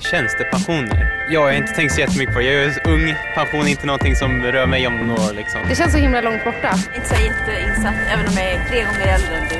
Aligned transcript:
Tjänstepensioner? 0.00 1.26
Jag 1.30 1.40
har 1.40 1.52
inte 1.52 1.72
tänkt 1.72 1.94
så 1.94 2.00
jättemycket 2.00 2.34
på 2.34 2.40
det. 2.40 2.46
Jag 2.46 2.64
är 2.64 2.88
ung. 2.88 3.14
Pension 3.34 3.60
är 3.60 3.68
inte 3.68 3.86
någonting 3.86 4.16
som 4.16 4.42
rör 4.42 4.66
mig 4.66 4.86
om 4.86 4.96
några 4.96 5.22
år 5.22 5.32
liksom. 5.32 5.60
Det 5.68 5.74
känns 5.74 5.92
så 5.92 5.98
himla 5.98 6.20
långt 6.20 6.44
borta. 6.44 6.74
Inte 6.96 7.08
så 7.08 7.14
jätteinsatt, 7.14 7.94
även 8.12 8.26
om 8.26 8.32
jag 8.36 8.46
är 8.46 8.64
tre 8.68 8.84
gånger 8.84 9.14
äldre 9.14 9.36
än 9.36 9.48
du. 9.48 9.56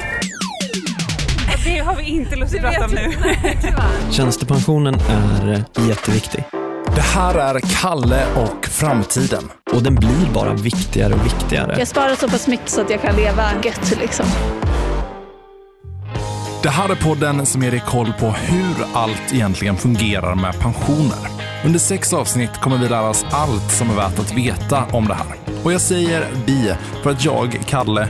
Det 1.64 1.78
har 1.78 1.96
vi 1.96 2.02
inte 2.02 2.36
lust 2.36 2.54
att 2.54 2.60
prata 2.60 2.84
om 2.84 2.90
nu. 2.90 3.12
Tjänstepensionen 4.10 4.94
är 4.94 5.64
jätteviktig. 5.88 6.44
Det 6.94 7.00
här 7.00 7.34
är 7.34 7.60
Kalle 7.80 8.24
och 8.36 8.66
framtiden. 8.66 9.50
Och 9.72 9.82
den 9.82 9.94
blir 9.94 10.32
bara 10.34 10.52
viktigare 10.54 11.12
och 11.14 11.24
viktigare. 11.26 11.74
Jag 11.78 11.88
sparar 11.88 12.14
så 12.14 12.28
pass 12.28 12.46
mycket 12.48 12.68
så 12.70 12.80
att 12.80 12.90
jag 12.90 13.02
kan 13.02 13.16
leva 13.16 13.42
gött 13.64 13.98
liksom. 14.00 14.26
Det 16.62 16.68
här 16.68 16.88
är 16.88 16.94
podden 16.94 17.46
som 17.46 17.62
ger 17.62 17.70
dig 17.70 17.82
koll 17.86 18.12
på 18.18 18.26
hur 18.26 18.74
allt 18.94 19.32
egentligen 19.32 19.76
fungerar 19.76 20.34
med 20.34 20.58
pensioner. 20.58 21.18
Under 21.64 21.78
sex 21.78 22.12
avsnitt 22.12 22.50
kommer 22.60 22.78
vi 22.78 22.88
lära 22.88 23.08
oss 23.08 23.26
allt 23.30 23.70
som 23.70 23.90
är 23.90 23.94
värt 23.94 24.18
att 24.18 24.32
veta 24.32 24.84
om 24.92 25.08
det 25.08 25.14
här. 25.14 25.26
Och 25.64 25.72
jag 25.72 25.80
säger 25.80 26.28
vi 26.46 26.74
för 27.02 27.10
att 27.10 27.24
jag, 27.24 27.60
Kalle, 27.66 28.08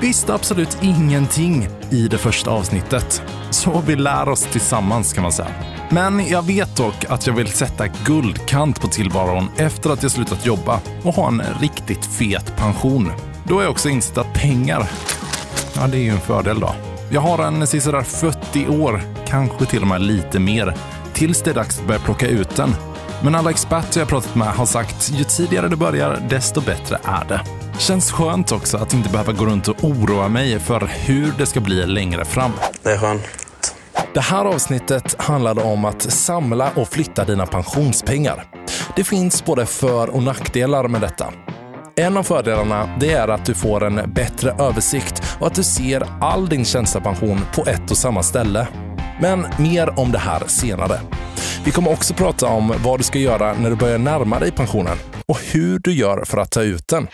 visste 0.00 0.34
absolut 0.34 0.78
ingenting 0.82 1.68
i 1.90 2.08
det 2.08 2.18
första 2.18 2.50
avsnittet. 2.50 3.22
Så 3.50 3.82
vi 3.86 3.96
lär 3.96 4.28
oss 4.28 4.42
tillsammans 4.42 5.12
kan 5.12 5.22
man 5.22 5.32
säga. 5.32 5.50
Men 5.90 6.28
jag 6.28 6.46
vet 6.46 6.76
dock 6.76 7.04
att 7.08 7.26
jag 7.26 7.34
vill 7.34 7.48
sätta 7.48 7.86
guldkant 7.86 8.80
på 8.80 8.86
tillvaron 8.86 9.48
efter 9.56 9.90
att 9.90 10.02
jag 10.02 10.12
slutat 10.12 10.46
jobba 10.46 10.80
och 11.02 11.14
ha 11.14 11.28
en 11.28 11.42
riktigt 11.60 12.06
fet 12.06 12.56
pension. 12.56 13.12
Då 13.44 13.54
har 13.54 13.62
jag 13.62 13.70
också 13.70 13.88
insett 13.88 14.18
att 14.18 14.34
pengar, 14.34 14.90
ja 15.74 15.86
det 15.86 15.96
är 15.96 16.02
ju 16.02 16.10
en 16.10 16.20
fördel 16.20 16.60
då. 16.60 16.74
Jag 17.12 17.20
har 17.20 17.44
en 17.44 17.66
sisådär 17.66 18.02
40 18.02 18.68
år, 18.68 19.02
kanske 19.26 19.66
till 19.66 19.82
och 19.82 19.88
med 19.88 20.00
lite 20.00 20.38
mer, 20.38 20.74
tills 21.12 21.42
det 21.42 21.50
är 21.50 21.54
dags 21.54 21.78
att 21.78 21.86
börja 21.86 22.00
plocka 22.00 22.28
ut 22.28 22.56
den. 22.56 22.74
Men 23.22 23.34
alla 23.34 23.50
experter 23.50 24.00
jag 24.00 24.08
pratat 24.08 24.34
med 24.34 24.48
har 24.48 24.66
sagt 24.66 25.10
ju 25.10 25.24
tidigare 25.24 25.68
det 25.68 25.76
börjar, 25.76 26.26
desto 26.30 26.60
bättre 26.60 26.98
är 27.04 27.24
det. 27.28 27.40
Känns 27.78 28.12
skönt 28.12 28.52
också 28.52 28.76
att 28.76 28.94
inte 28.94 29.08
behöva 29.10 29.32
gå 29.32 29.46
runt 29.46 29.68
och 29.68 29.84
oroa 29.84 30.28
mig 30.28 30.58
för 30.58 30.90
hur 31.06 31.32
det 31.38 31.46
ska 31.46 31.60
bli 31.60 31.86
längre 31.86 32.24
fram. 32.24 32.52
Det 32.82 32.90
är 32.92 32.98
skönt. 32.98 33.22
Det 34.14 34.20
här 34.20 34.44
avsnittet 34.44 35.14
handlade 35.18 35.62
om 35.62 35.84
att 35.84 36.02
samla 36.02 36.70
och 36.74 36.88
flytta 36.88 37.24
dina 37.24 37.46
pensionspengar. 37.46 38.44
Det 38.96 39.04
finns 39.04 39.44
både 39.44 39.66
för 39.66 40.10
och 40.10 40.22
nackdelar 40.22 40.88
med 40.88 41.00
detta. 41.00 41.32
En 42.00 42.16
av 42.16 42.22
fördelarna 42.22 42.96
det 43.00 43.12
är 43.12 43.28
att 43.28 43.46
du 43.46 43.54
får 43.54 43.84
en 43.84 44.12
bättre 44.12 44.50
översikt 44.50 45.22
och 45.40 45.46
att 45.46 45.54
du 45.54 45.62
ser 45.62 46.06
all 46.20 46.48
din 46.48 46.64
tjänstepension 46.64 47.40
på 47.54 47.66
ett 47.66 47.90
och 47.90 47.96
samma 47.96 48.22
ställe. 48.22 48.68
Men 49.20 49.46
mer 49.58 49.98
om 49.98 50.12
det 50.12 50.18
här 50.18 50.42
senare. 50.46 51.00
Vi 51.64 51.70
kommer 51.70 51.90
också 51.90 52.14
prata 52.14 52.46
om 52.46 52.74
vad 52.84 53.00
du 53.00 53.04
ska 53.04 53.18
göra 53.18 53.54
när 53.54 53.70
du 53.70 53.76
börjar 53.76 53.98
närma 53.98 54.38
dig 54.38 54.52
pensionen 54.52 54.96
och 55.26 55.38
hur 55.52 55.78
du 55.78 55.92
gör 55.92 56.24
för 56.24 56.38
att 56.38 56.50
ta 56.50 56.62
ut 56.62 56.88
den. 56.88 57.08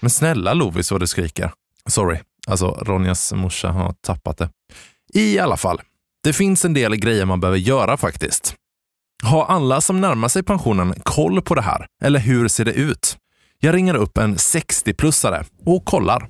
Men 0.00 0.10
snälla 0.10 0.54
Lovis 0.54 0.90
vad 0.92 1.00
du 1.00 1.06
skriker. 1.06 1.52
Sorry, 1.86 2.18
alltså 2.46 2.70
Ronjas 2.70 3.32
morsa 3.32 3.68
har 3.68 3.94
tappat 4.06 4.38
det. 4.38 4.48
I 5.14 5.38
alla 5.38 5.56
fall, 5.56 5.80
det 6.24 6.32
finns 6.32 6.64
en 6.64 6.74
del 6.74 6.96
grejer 6.96 7.24
man 7.24 7.40
behöver 7.40 7.58
göra 7.58 7.96
faktiskt. 7.96 8.54
Har 9.24 9.44
alla 9.44 9.80
som 9.80 10.00
närmar 10.00 10.28
sig 10.28 10.42
pensionen 10.42 10.94
koll 11.02 11.42
på 11.42 11.54
det 11.54 11.62
här? 11.62 11.86
Eller 12.04 12.20
hur 12.20 12.48
ser 12.48 12.64
det 12.64 12.72
ut? 12.72 13.16
Jag 13.64 13.74
ringer 13.74 13.94
upp 13.94 14.18
en 14.18 14.36
60-plussare 14.36 15.44
och 15.64 15.84
kollar. 15.84 16.28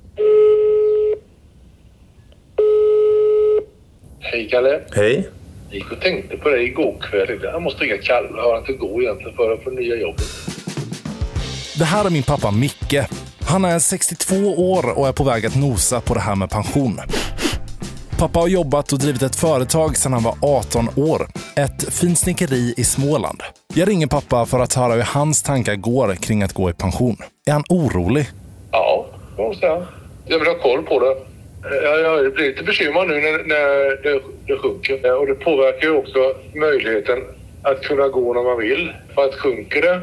Hej 4.19 4.49
Kalle. 4.49 4.81
Hej. 4.91 5.29
Jag 5.69 5.75
gick 5.75 5.91
och 5.91 6.01
tänkte 6.01 6.37
på 6.37 6.49
dig 6.49 6.65
igår 6.65 6.95
kväll. 7.01 7.39
Jag 7.43 7.61
måste 7.61 7.83
ringa 7.83 7.97
Kalle 7.97 8.27
och 8.27 8.35
höra 8.35 8.57
inte 8.57 8.73
gå 8.73 9.01
egentligen 9.01 9.35
för 9.35 9.53
att 9.53 9.63
få 9.63 9.69
nya 9.69 9.95
jobbet. 9.95 10.25
Det 11.77 11.85
här 11.85 12.05
är 12.05 12.09
min 12.09 12.23
pappa 12.23 12.51
Micke. 12.51 12.95
Han 13.41 13.65
är 13.65 13.79
62 13.79 14.35
år 14.73 14.97
och 14.99 15.07
är 15.07 15.13
på 15.13 15.23
väg 15.23 15.45
att 15.45 15.55
nosa 15.55 16.01
på 16.01 16.13
det 16.13 16.19
här 16.19 16.35
med 16.35 16.49
pension. 16.49 16.99
Pappa 18.23 18.39
har 18.39 18.47
jobbat 18.47 18.93
och 18.93 18.99
drivit 18.99 19.21
ett 19.21 19.35
företag 19.35 19.97
sedan 19.97 20.13
han 20.13 20.23
var 20.23 20.35
18 20.41 20.89
år. 20.95 21.27
Ett 21.55 21.93
finsnickeri 21.93 22.73
i 22.77 22.83
Småland. 22.83 23.41
Jag 23.73 23.89
ringer 23.89 24.07
pappa 24.07 24.45
för 24.45 24.59
att 24.59 24.73
höra 24.73 24.93
hur 24.93 25.01
hans 25.01 25.43
tankar 25.43 25.75
går 25.75 26.15
kring 26.15 26.43
att 26.43 26.53
gå 26.53 26.69
i 26.69 26.73
pension. 26.73 27.17
Är 27.45 27.51
han 27.51 27.63
orolig? 27.69 28.25
Ja, 28.71 29.05
det 29.37 29.43
måste 29.43 29.65
jag. 29.65 29.85
Jag 30.25 30.39
vill 30.39 30.47
ha 30.47 30.55
koll 30.55 30.83
på 30.83 30.99
det. 30.99 31.15
Jag, 31.83 32.33
blir 32.33 32.47
lite 32.47 32.63
bekymrad 32.63 33.07
nu 33.07 33.13
när, 33.13 33.31
när 33.31 34.03
det, 34.03 34.21
det 34.47 34.57
sjunker. 34.57 35.19
Och 35.19 35.27
det 35.27 35.35
påverkar 35.35 35.87
ju 35.87 35.97
också 35.97 36.33
möjligheten 36.55 37.19
att 37.61 37.81
kunna 37.81 38.07
gå 38.07 38.33
när 38.33 38.43
man 38.43 38.57
vill. 38.57 38.93
För 39.15 39.25
att 39.25 39.35
sjunker 39.35 39.81
det 39.81 40.01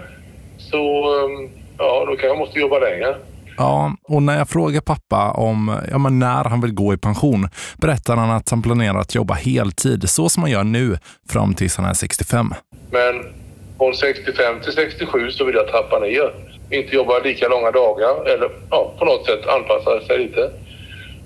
så 0.59 0.79
ehm, 1.19 1.51
ja, 1.79 2.05
då 2.09 2.17
kan 2.17 2.29
jag 2.29 2.39
måste 2.39 2.61
jobba 2.61 2.79
längre. 2.79 3.17
Ja, 3.61 3.97
och 4.03 4.23
när 4.23 4.39
jag 4.39 4.49
frågar 4.49 4.81
pappa 4.81 5.31
om 5.31 5.81
ja, 5.91 5.99
men 5.99 6.19
när 6.19 6.45
han 6.45 6.61
vill 6.61 6.75
gå 6.75 6.95
i 6.95 6.97
pension 6.97 7.49
berättar 7.77 8.17
han 8.17 8.31
att 8.31 8.51
han 8.51 8.63
planerar 8.63 8.99
att 8.99 9.15
jobba 9.15 9.35
heltid 9.35 10.11
så 10.11 10.29
som 10.29 10.43
han 10.43 10.53
gör 10.53 10.65
nu 10.65 10.99
fram 11.29 11.55
tills 11.55 11.77
han 11.77 11.87
är 11.87 11.95
65. 11.95 12.55
Men 12.91 13.15
från 13.79 13.95
65 13.95 14.61
till 14.61 14.73
67 14.73 15.31
så 15.31 15.45
vill 15.45 15.55
jag 15.55 15.69
trappa 15.69 15.99
ner. 15.99 16.35
Inte 16.71 16.95
jobba 16.95 17.19
lika 17.19 17.49
långa 17.49 17.71
dagar 17.71 18.29
eller 18.35 18.51
ja, 18.71 18.95
på 18.99 19.05
något 19.05 19.27
sätt 19.27 19.47
anpassa 19.47 20.07
sig 20.07 20.19
lite. 20.19 20.51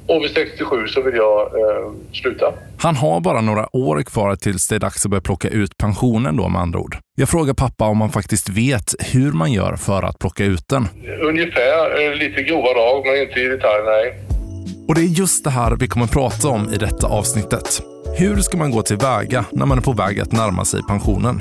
Och 0.07 0.25
vid 0.25 0.31
67 0.31 0.87
så 0.87 1.03
vill 1.03 1.15
jag 1.15 1.41
eh, 1.41 1.93
sluta. 2.13 2.53
Han 2.79 2.97
har 2.97 3.21
bara 3.21 3.41
några 3.41 3.77
år 3.77 4.03
kvar 4.03 4.37
tills 4.37 4.69
det 4.69 4.75
är 4.75 4.81
dags 4.81 5.05
att 5.05 5.11
börja 5.11 5.21
plocka 5.21 5.49
ut 5.49 5.77
pensionen 5.77 6.37
då 6.37 6.49
med 6.49 6.61
andra 6.61 6.79
ord. 6.79 6.97
Jag 7.17 7.29
frågar 7.29 7.55
pappa 7.55 7.85
om 7.85 8.01
han 8.01 8.11
faktiskt 8.11 8.49
vet 8.49 8.95
hur 9.13 9.33
man 9.33 9.53
gör 9.53 9.77
för 9.77 10.03
att 10.03 10.19
plocka 10.19 10.45
ut 10.45 10.69
den. 10.69 10.89
Ungefär, 11.23 12.11
eh, 12.11 12.17
lite 12.17 12.43
grova 12.43 12.73
drag 12.73 13.07
men 13.07 13.23
inte 13.23 13.41
i 13.41 13.49
detalj, 13.49 13.83
nej. 13.87 14.19
Och 14.89 14.95
det 14.95 15.01
är 15.01 15.05
just 15.05 15.45
det 15.45 15.51
här 15.51 15.77
vi 15.81 15.89
kommer 15.89 16.07
prata 16.07 16.49
om 16.49 16.73
i 16.73 16.77
detta 16.77 17.07
avsnittet. 17.07 17.83
Hur 18.19 18.37
ska 18.37 18.57
man 18.57 18.71
gå 18.71 18.83
tillväga 18.83 19.45
när 19.53 19.67
man 19.67 19.79
är 19.79 19.83
på 19.83 19.93
väg 19.93 20.21
att 20.21 20.33
närma 20.33 20.65
sig 20.65 20.81
pensionen? 20.89 21.41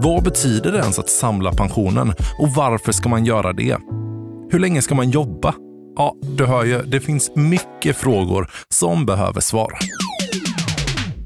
Vad 0.00 0.24
betyder 0.24 0.72
det 0.72 0.78
ens 0.78 0.98
att 0.98 1.08
samla 1.10 1.52
pensionen 1.52 2.08
och 2.38 2.48
varför 2.56 2.92
ska 2.92 3.08
man 3.08 3.24
göra 3.24 3.52
det? 3.52 3.76
Hur 4.50 4.58
länge 4.58 4.82
ska 4.82 4.94
man 4.94 5.10
jobba? 5.10 5.54
Ja, 5.96 6.14
du 6.22 6.46
hör 6.46 6.64
ju, 6.64 6.82
det 6.82 7.00
finns 7.00 7.30
mycket 7.34 7.96
frågor 7.96 8.50
som 8.68 9.06
behöver 9.06 9.40
svar. 9.40 9.72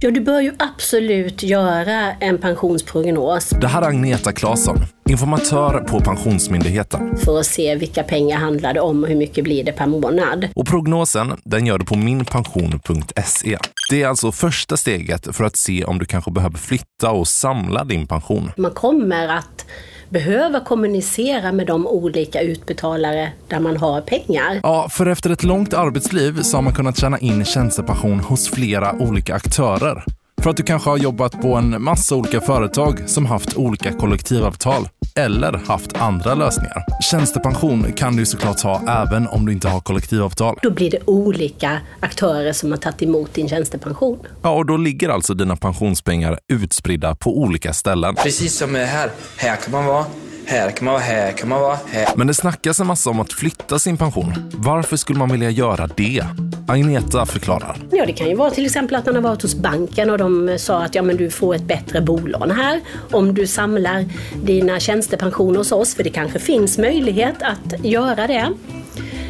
Ja, 0.01 0.11
du 0.11 0.21
bör 0.21 0.41
ju 0.41 0.53
absolut 0.59 1.43
göra 1.43 2.13
en 2.13 2.39
pensionsprognos 2.39 3.49
Det 3.61 3.67
här 3.67 3.83
är 3.83 3.87
Agneta 3.87 4.33
Claesson, 4.33 4.77
informatör 5.09 5.81
på 5.89 6.01
Pensionsmyndigheten. 6.01 7.17
för 7.17 7.39
att 7.41 7.47
se 7.47 7.75
vilka 7.75 8.03
pengar 8.03 8.39
handlar 8.39 8.75
det 8.75 8.81
om 8.81 9.03
och 9.03 9.09
hur 9.09 9.17
mycket 9.17 9.45
blir 9.45 9.65
det 9.65 9.73
per 9.73 9.87
månad. 9.87 10.49
Och 10.55 10.67
prognosen, 10.67 11.33
den 11.45 11.67
gör 11.67 11.79
du 11.79 11.85
på 11.85 11.97
minpension.se. 11.97 13.59
Det 13.91 14.03
är 14.03 14.09
alltså 14.09 14.33
första 14.33 14.77
steget 14.77 15.37
för 15.37 15.45
att 15.45 15.57
se 15.57 15.85
om 15.85 15.99
du 15.99 16.05
kanske 16.05 16.31
behöver 16.31 16.59
flytta 16.59 17.11
och 17.11 17.29
samla 17.29 17.85
din 17.85 18.07
pension. 18.07 18.51
Man 18.57 18.71
kommer 18.71 19.29
att 19.29 19.67
behöva 20.09 20.61
kommunicera 20.61 21.53
med 21.53 21.67
de 21.67 21.87
olika 21.87 22.41
utbetalare 22.41 23.33
där 23.49 23.61
man 23.61 23.77
har 23.77 24.01
pengar. 24.01 24.61
Ja, 24.63 24.89
för 24.91 25.07
efter 25.07 25.31
ett 25.31 25.45
långt 25.45 25.75
arbetsliv 25.75 26.43
så 26.43 26.57
har 26.57 26.63
man 26.63 26.75
kunnat 26.75 26.99
tjäna 26.99 27.19
in 27.19 27.45
tjänstepension 27.45 28.21
hos 28.21 28.51
flera 28.51 28.93
olika 28.93 29.35
aktörer. 29.35 30.05
För 30.43 30.51
att 30.51 30.57
du 30.57 30.63
kanske 30.63 30.91
har 30.91 30.97
jobbat 30.97 31.41
på 31.43 31.55
en 31.55 31.83
massa 31.83 32.15
olika 32.17 32.41
företag 32.41 33.03
som 33.07 33.27
haft 33.27 33.57
olika 33.57 33.93
kollektivavtal 33.93 34.89
eller 35.15 35.53
haft 35.53 35.97
andra 35.97 36.35
lösningar. 36.35 36.85
Tjänstepension 37.11 37.93
kan 37.93 38.17
du 38.17 38.27
såklart 38.27 38.61
ha 38.61 39.03
även 39.03 39.27
om 39.27 39.47
du 39.47 39.53
inte 39.53 39.69
har 39.69 39.81
kollektivavtal. 39.81 40.59
Då 40.63 40.71
blir 40.71 40.91
det 40.91 40.99
olika 41.05 41.81
aktörer 42.01 42.53
som 42.53 42.71
har 42.71 42.79
tagit 42.79 43.03
emot 43.03 43.35
din 43.35 43.49
tjänstepension. 43.49 44.19
Ja, 44.43 44.51
och 44.51 44.67
då 44.67 44.77
ligger 44.77 45.09
alltså 45.09 45.35
dina 45.35 45.57
pensionspengar 45.57 46.39
utspridda 46.53 47.15
på 47.15 47.39
olika 47.39 47.73
ställen. 47.73 48.15
Precis 48.15 48.59
som 48.59 48.75
här. 48.75 49.11
Här 49.37 49.57
kan 49.57 49.73
man 49.73 49.85
vara, 49.87 50.05
här 50.47 50.71
kan 50.71 50.85
man 50.85 50.95
vara, 50.95 51.03
här 51.03 51.33
kan 51.33 51.49
man 51.49 51.61
vara, 51.61 51.79
här. 51.91 52.09
Men 52.17 52.27
det 52.27 52.35
snackas 52.35 52.81
en 52.81 52.87
massa 52.87 53.11
om 53.11 53.21
att 53.21 53.33
flytta 53.33 53.79
sin 53.79 53.97
pension. 53.97 54.53
Varför 54.55 54.97
skulle 54.97 55.19
man 55.19 55.33
vilja 55.33 55.51
göra 55.51 55.89
det? 55.97 56.25
Agneta 56.69 57.27
förklarar. 57.27 57.77
Ja, 57.91 58.07
det 58.07 58.13
kan 58.13 58.29
ju 58.29 58.35
vara 58.35 58.51
till 58.51 58.67
exempel 58.67 58.97
att 58.97 59.07
man 59.07 59.15
har 59.15 59.23
varit 59.23 59.43
hos 59.43 59.55
banken 59.55 60.11
och 60.11 60.19
de 60.19 60.57
sa 60.59 60.83
att 60.83 60.95
ja, 60.95 61.03
men 61.03 61.17
du 61.17 61.31
får 61.31 61.55
ett 61.55 61.65
bättre 61.65 62.01
bolån 62.01 62.51
här 62.51 62.81
om 63.13 63.35
du 63.35 63.47
samlar 63.47 64.05
dina 64.45 64.81
tjänstepensioner 64.81 65.59
hos 65.59 65.73
oss, 65.73 65.95
för 65.95 66.05
det 66.05 66.11
kanske 66.11 66.39
finns 66.39 66.79
möjlighet 66.79 67.37
att 67.43 67.85
göra 67.85 68.27
det. 68.27 68.49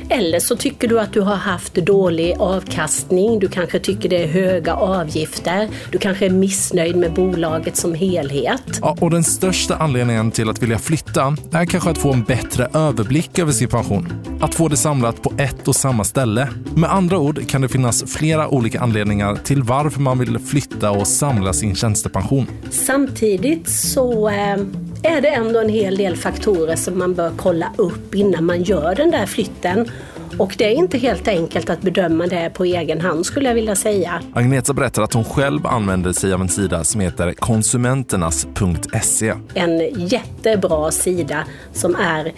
Eller 0.08 0.40
så 0.40 0.56
tycker 0.56 0.88
du 0.88 1.00
att 1.00 1.12
du 1.12 1.20
har 1.20 1.36
haft 1.36 1.74
dålig 1.74 2.34
avkastning, 2.38 3.38
du 3.38 3.48
kanske 3.48 3.78
tycker 3.78 4.08
det 4.08 4.22
är 4.22 4.26
höga 4.26 4.74
avgifter, 4.74 5.68
du 5.92 5.98
kanske 5.98 6.26
är 6.26 6.30
missnöjd 6.30 6.96
med 6.96 7.12
bolaget 7.12 7.76
som 7.76 7.94
helhet. 7.94 8.62
Ja, 8.80 8.96
och 9.00 9.10
den 9.10 9.24
största 9.24 9.76
anledningen 9.76 10.30
till 10.30 10.50
att 10.50 10.62
vilja 10.62 10.78
flytta 10.78 11.36
är 11.52 11.64
kanske 11.64 11.90
att 11.90 11.98
få 11.98 12.12
en 12.12 12.22
bättre 12.22 12.68
överblick 12.74 13.38
över 13.38 13.52
sin 13.52 13.68
pension. 13.68 14.12
Att 14.40 14.54
få 14.54 14.68
det 14.68 14.76
samlat 14.76 15.22
på 15.22 15.32
ett 15.38 15.68
och 15.68 15.76
samma 15.76 16.04
ställe. 16.04 16.48
Med 16.76 16.92
andra 16.92 17.18
ord 17.18 17.48
kan 17.48 17.60
det 17.60 17.68
finnas 17.68 18.04
flera 18.12 18.48
olika 18.48 18.80
anledningar 18.80 19.36
till 19.36 19.62
varför 19.62 20.00
man 20.00 20.18
vill 20.18 20.38
flytta 20.38 20.90
och 20.90 21.06
samla 21.06 21.52
sin 21.52 21.74
tjänstepension. 21.74 22.46
Samtidigt 22.70 23.68
så 23.68 24.28
eh, 24.28 24.56
är 25.02 25.20
det 25.20 25.28
ändå 25.28 25.60
en 25.60 25.68
hel 25.68 25.96
del 25.96 26.16
faktorer 26.16 26.76
som 26.76 26.98
man 26.98 27.14
bör 27.14 27.32
kolla 27.36 27.72
upp 27.76 28.14
innan 28.14 28.44
man 28.44 28.62
gör 28.62 28.94
den 28.94 29.10
där 29.10 29.26
flytten. 29.26 29.90
Och 30.38 30.54
det 30.58 30.64
är 30.64 30.70
inte 30.70 30.98
helt 30.98 31.28
enkelt 31.28 31.70
att 31.70 31.80
bedöma 31.80 32.26
det 32.26 32.50
på 32.54 32.64
egen 32.64 33.00
hand 33.00 33.26
skulle 33.26 33.48
jag 33.48 33.54
vilja 33.54 33.76
säga. 33.76 34.22
Agneta 34.34 34.72
berättar 34.72 35.02
att 35.02 35.14
hon 35.14 35.24
själv 35.24 35.66
använder 35.66 36.12
sig 36.12 36.32
av 36.32 36.40
en 36.40 36.48
sida 36.48 36.84
som 36.84 37.00
heter 37.00 37.32
konsumenternas.se. 37.32 39.34
En 39.54 39.78
jättebra 40.08 40.90
sida 40.90 41.44
som 41.72 41.96
är 41.96 42.32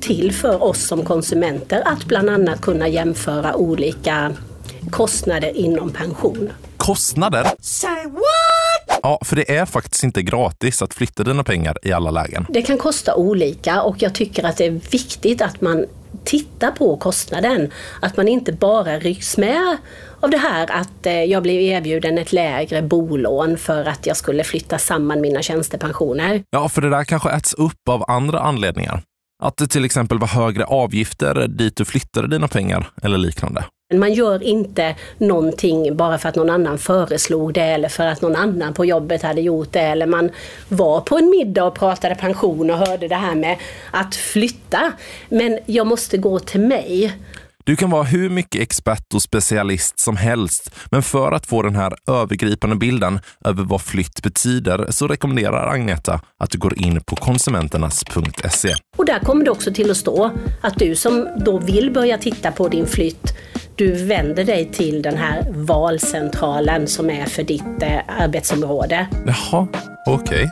till 0.00 0.32
för 0.32 0.62
oss 0.62 0.86
som 0.86 1.04
konsumenter 1.04 1.82
att 1.86 2.04
bland 2.04 2.30
annat 2.30 2.60
kunna 2.60 2.88
jämföra 2.88 3.56
olika 3.56 4.32
kostnader 4.90 5.56
inom 5.56 5.90
pension. 5.90 6.52
Kostnader? 6.76 7.46
Ja, 9.06 9.18
för 9.24 9.36
det 9.36 9.56
är 9.56 9.66
faktiskt 9.66 10.04
inte 10.04 10.22
gratis 10.22 10.82
att 10.82 10.94
flytta 10.94 11.24
dina 11.24 11.44
pengar 11.44 11.78
i 11.82 11.92
alla 11.92 12.10
lägen. 12.10 12.46
Det 12.48 12.62
kan 12.62 12.78
kosta 12.78 13.14
olika 13.14 13.82
och 13.82 14.02
jag 14.02 14.14
tycker 14.14 14.44
att 14.44 14.56
det 14.56 14.66
är 14.66 14.70
viktigt 14.70 15.42
att 15.42 15.60
man 15.60 15.86
tittar 16.24 16.70
på 16.70 16.96
kostnaden. 16.96 17.70
Att 18.02 18.16
man 18.16 18.28
inte 18.28 18.52
bara 18.52 18.98
rycks 18.98 19.36
med 19.36 19.76
av 20.20 20.30
det 20.30 20.36
här 20.36 20.70
att 20.70 21.06
eh, 21.06 21.24
jag 21.24 21.42
blev 21.42 21.60
erbjuden 21.60 22.18
ett 22.18 22.32
lägre 22.32 22.82
bolån 22.82 23.58
för 23.58 23.84
att 23.84 24.06
jag 24.06 24.16
skulle 24.16 24.44
flytta 24.44 24.78
samman 24.78 25.20
mina 25.20 25.42
tjänstepensioner. 25.42 26.42
Ja, 26.50 26.68
för 26.68 26.82
det 26.82 26.90
där 26.90 27.04
kanske 27.04 27.30
äts 27.30 27.54
upp 27.54 27.88
av 27.88 28.04
andra 28.10 28.40
anledningar. 28.40 29.02
Att 29.42 29.56
det 29.56 29.66
till 29.66 29.84
exempel 29.84 30.18
var 30.18 30.28
högre 30.28 30.64
avgifter 30.64 31.48
dit 31.48 31.76
du 31.76 31.84
flyttade 31.84 32.28
dina 32.28 32.48
pengar 32.48 32.90
eller 33.02 33.18
liknande. 33.18 33.64
Man 33.94 34.12
gör 34.12 34.42
inte 34.42 34.96
någonting 35.18 35.96
bara 35.96 36.18
för 36.18 36.28
att 36.28 36.34
någon 36.34 36.50
annan 36.50 36.78
föreslog 36.78 37.54
det 37.54 37.62
eller 37.62 37.88
för 37.88 38.06
att 38.06 38.22
någon 38.22 38.36
annan 38.36 38.74
på 38.74 38.84
jobbet 38.84 39.22
hade 39.22 39.40
gjort 39.40 39.72
det 39.72 39.80
eller 39.80 40.06
man 40.06 40.30
var 40.68 41.00
på 41.00 41.18
en 41.18 41.30
middag 41.30 41.64
och 41.64 41.74
pratade 41.74 42.14
pension 42.14 42.70
och 42.70 42.78
hörde 42.78 43.08
det 43.08 43.14
här 43.14 43.34
med 43.34 43.56
att 43.90 44.14
flytta. 44.14 44.92
Men 45.28 45.58
jag 45.66 45.86
måste 45.86 46.18
gå 46.18 46.38
till 46.38 46.60
mig. 46.60 47.16
Du 47.64 47.76
kan 47.76 47.90
vara 47.90 48.02
hur 48.02 48.30
mycket 48.30 48.62
expert 48.62 49.14
och 49.14 49.22
specialist 49.22 50.00
som 50.00 50.16
helst, 50.16 50.74
men 50.90 51.02
för 51.02 51.32
att 51.32 51.46
få 51.46 51.62
den 51.62 51.76
här 51.76 51.94
övergripande 52.08 52.76
bilden 52.76 53.20
över 53.44 53.64
vad 53.64 53.82
flytt 53.82 54.22
betyder 54.22 54.86
så 54.90 55.08
rekommenderar 55.08 55.66
Agneta 55.74 56.20
att 56.38 56.50
du 56.50 56.58
går 56.58 56.78
in 56.78 57.00
på 57.00 57.16
konsumenternas.se. 57.16 58.74
Och 58.96 59.06
där 59.06 59.18
kommer 59.18 59.44
det 59.44 59.50
också 59.50 59.74
till 59.74 59.90
att 59.90 59.96
stå 59.96 60.30
att 60.60 60.78
du 60.78 60.94
som 60.94 61.28
då 61.44 61.58
vill 61.58 61.90
börja 61.90 62.18
titta 62.18 62.52
på 62.52 62.68
din 62.68 62.86
flytt 62.86 63.36
du 63.76 64.04
vänder 64.04 64.44
dig 64.44 64.64
till 64.64 65.02
den 65.02 65.16
här 65.16 65.44
valcentralen 65.48 66.86
som 66.86 67.10
är 67.10 67.26
för 67.26 67.42
ditt 67.42 67.82
eh, 67.82 67.98
arbetsområde. 68.20 69.06
Jaha, 69.26 69.66
okej. 70.06 70.44
Okay. 70.44 70.48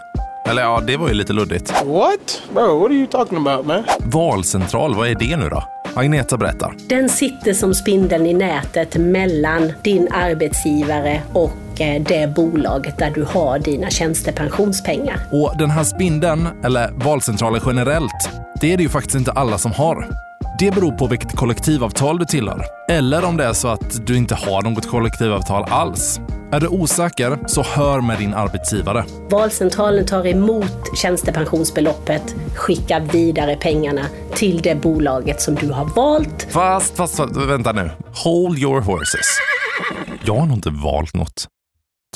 Eller 0.47 0.63
ja, 0.63 0.83
det 0.87 0.97
var 0.97 1.09
ju 1.09 1.15
lite 1.15 1.33
luddigt. 1.33 1.71
What? 1.85 2.43
Bro, 2.55 2.79
what 2.79 2.91
are 2.91 2.95
you 2.95 3.07
talking 3.07 3.39
about 3.39 3.67
man? 3.67 3.83
Valcentral, 3.99 4.95
vad 4.95 5.09
är 5.09 5.15
det 5.15 5.37
nu 5.37 5.49
då? 5.49 5.65
Agneta 5.95 6.37
berättar. 6.37 6.75
Den 6.89 7.09
sitter 7.09 7.55
som 7.55 7.75
spindeln 7.75 8.27
i 8.27 8.35
nätet 8.35 8.97
mellan 8.97 9.73
din 9.83 10.09
arbetsgivare 10.11 11.23
och 11.33 11.81
eh, 11.81 12.03
det 12.03 12.35
bolaget 12.35 12.99
där 12.99 13.11
du 13.11 13.23
har 13.25 13.59
dina 13.59 13.91
tjänstepensionspengar. 13.91 15.21
Och 15.33 15.55
den 15.59 15.71
här 15.71 15.85
spindeln, 15.85 16.49
eller 16.65 16.91
valcentralen 16.91 17.61
generellt, 17.67 18.31
det 18.61 18.73
är 18.73 18.77
det 18.77 18.83
ju 18.83 18.89
faktiskt 18.89 19.17
inte 19.17 19.33
alla 19.33 19.59
som 19.59 19.73
har. 19.73 20.09
Det 20.59 20.71
beror 20.71 20.93
på 20.93 21.07
vilket 21.07 21.37
kollektivavtal 21.37 22.19
du 22.19 22.25
tillhör. 22.25 22.65
Eller 22.91 23.25
om 23.25 23.37
det 23.37 23.45
är 23.45 23.53
så 23.53 23.69
att 23.69 24.07
du 24.07 24.17
inte 24.17 24.35
har 24.35 24.63
något 24.63 24.89
kollektivavtal 24.89 25.65
alls. 25.69 26.21
Är 26.53 26.61
du 26.61 26.69
osäker, 26.69 27.39
så 27.47 27.63
hör 27.63 28.01
med 28.01 28.19
din 28.19 28.35
arbetsgivare. 28.35 29.05
Valcentralen 29.31 30.07
tar 30.07 30.27
emot 30.27 30.99
tjänstepensionsbeloppet, 30.99 32.35
skickar 32.55 33.01
vidare 33.01 33.57
pengarna 33.57 34.07
till 34.35 34.63
det 34.63 34.75
bolaget 34.75 35.41
som 35.41 35.55
du 35.55 35.71
har 35.71 35.85
valt. 35.85 36.47
Fast, 36.51 36.97
fast, 36.97 37.17
fast 37.17 37.37
vänta 37.37 37.73
nu. 37.73 37.91
Hold 38.25 38.59
your 38.59 38.81
horses. 38.81 39.39
Jag 40.25 40.35
har 40.35 40.47
nog 40.47 40.57
inte 40.57 40.71
valt 40.71 41.15
något. 41.15 41.47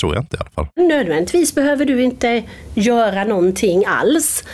Tror 0.00 0.14
jag 0.14 0.22
inte 0.22 0.36
i 0.36 0.40
alla 0.40 0.50
fall. 0.50 0.66
Nödvändigtvis 0.86 1.54
behöver 1.54 1.84
du 1.84 2.02
inte 2.02 2.42
göra 2.74 3.24
någonting 3.24 3.84
alls. 3.86 4.44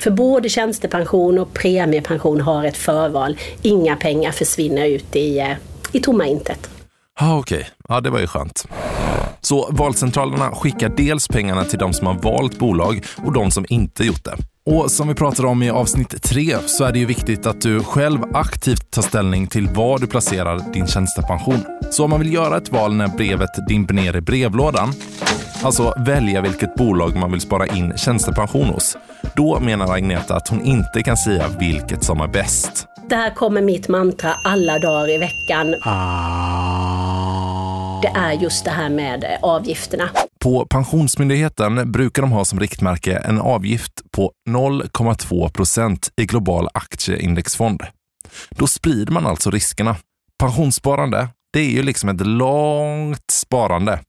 För 0.00 0.10
både 0.10 0.48
tjänstepension 0.48 1.38
och 1.38 1.54
premiepension 1.54 2.40
har 2.40 2.64
ett 2.64 2.76
förval. 2.76 3.38
Inga 3.62 3.96
pengar 3.96 4.32
försvinner 4.32 4.86
ut 4.86 5.16
i, 5.16 5.38
eh, 5.38 5.52
i 5.92 6.00
tomma 6.00 6.26
intet. 6.26 6.70
Ah, 7.20 7.38
Okej, 7.38 7.56
okay. 7.58 7.70
ja 7.88 8.00
det 8.00 8.10
var 8.10 8.20
ju 8.20 8.26
skönt. 8.26 8.66
Så 9.44 9.68
valcentralerna 9.70 10.50
skickar 10.50 10.88
dels 10.88 11.28
pengarna 11.28 11.64
till 11.64 11.78
de 11.78 11.92
som 11.92 12.06
har 12.06 12.14
valt 12.14 12.58
bolag 12.58 13.04
och 13.24 13.32
de 13.32 13.50
som 13.50 13.66
inte 13.68 14.04
gjort 14.04 14.24
det. 14.24 14.36
Och 14.66 14.90
som 14.90 15.08
vi 15.08 15.14
pratade 15.14 15.48
om 15.48 15.62
i 15.62 15.70
avsnitt 15.70 16.22
tre 16.22 16.56
så 16.66 16.84
är 16.84 16.92
det 16.92 16.98
ju 16.98 17.06
viktigt 17.06 17.46
att 17.46 17.60
du 17.60 17.80
själv 17.80 18.18
aktivt 18.32 18.90
tar 18.90 19.02
ställning 19.02 19.46
till 19.46 19.68
var 19.68 19.98
du 19.98 20.06
placerar 20.06 20.72
din 20.72 20.86
tjänstepension. 20.86 21.64
Så 21.90 22.04
om 22.04 22.10
man 22.10 22.20
vill 22.20 22.32
göra 22.32 22.56
ett 22.56 22.72
val 22.72 22.94
när 22.94 23.08
brevet 23.08 23.68
dimper 23.68 23.94
ner 23.94 24.16
i 24.16 24.20
brevlådan, 24.20 24.92
alltså 25.62 25.94
välja 26.06 26.40
vilket 26.40 26.74
bolag 26.74 27.16
man 27.16 27.32
vill 27.32 27.40
spara 27.40 27.66
in 27.66 27.92
tjänstepension 27.96 28.66
hos, 28.66 28.96
då 29.36 29.60
menar 29.60 29.94
Agneta 29.94 30.36
att 30.36 30.48
hon 30.48 30.60
inte 30.64 31.02
kan 31.02 31.16
säga 31.16 31.44
vilket 31.58 32.04
som 32.04 32.20
är 32.20 32.28
bäst. 32.28 32.86
Det 33.08 33.16
här 33.16 33.34
kommer 33.34 33.62
mitt 33.62 33.88
mantra 33.88 34.34
alla 34.44 34.78
dagar 34.78 35.10
i 35.10 35.18
veckan. 35.18 35.74
Det 38.04 38.08
är 38.08 38.32
just 38.32 38.64
det 38.64 38.70
här 38.70 38.88
med 38.88 39.38
avgifterna. 39.42 40.10
På 40.40 40.66
Pensionsmyndigheten 40.66 41.92
brukar 41.92 42.22
de 42.22 42.32
ha 42.32 42.44
som 42.44 42.60
riktmärke 42.60 43.16
en 43.16 43.40
avgift 43.40 43.92
på 44.10 44.32
0,2 44.48 45.48
procent 45.48 46.10
i 46.16 46.26
global 46.26 46.68
aktieindexfond. 46.74 47.82
Då 48.50 48.66
sprider 48.66 49.12
man 49.12 49.26
alltså 49.26 49.50
riskerna. 49.50 49.96
Pensionssparande, 50.38 51.28
det 51.52 51.60
är 51.60 51.70
ju 51.70 51.82
liksom 51.82 52.08
ett 52.08 52.26
långt 52.26 53.30
sparande 53.32 54.00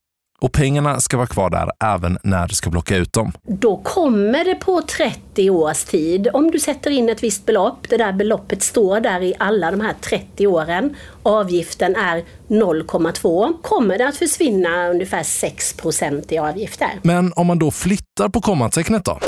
och 0.46 0.52
pengarna 0.52 1.00
ska 1.00 1.18
vara 1.18 1.28
kvar 1.28 1.50
där 1.50 1.72
även 1.84 2.18
när 2.24 2.48
du 2.48 2.56
ska 2.56 2.70
plocka 2.70 2.96
ut 2.98 3.14
dem. 3.14 3.32
Då 3.48 3.78
kommer 3.78 4.46
det 4.46 4.56
på 4.56 4.82
30 4.82 5.50
års 5.50 5.84
tid, 5.84 6.28
om 6.34 6.52
du 6.52 6.60
sätter 6.60 6.92
in 6.92 7.10
ett 7.10 7.24
visst 7.24 7.46
belopp, 7.46 7.90
det 7.90 7.98
där 7.98 8.14
beloppet 8.14 8.64
står 8.64 9.00
där 9.00 9.22
i 9.22 9.34
alla 9.40 9.72
de 9.72 9.82
här 9.82 9.94
30 10.02 10.48
åren, 10.48 10.96
avgiften 11.24 11.96
är 11.96 12.24
0,2, 12.48 13.62
kommer 13.62 13.98
det 13.98 14.08
att 14.08 14.18
försvinna 14.18 14.88
ungefär 14.88 15.24
6% 15.24 16.34
i 16.34 16.38
avgifter. 16.38 16.90
Men 17.02 17.34
om 17.36 17.48
man 17.48 17.60
då 17.60 17.72
flyttar 17.72 18.30
på 18.30 18.42
kommatecknet 18.42 19.06
då? 19.06 19.20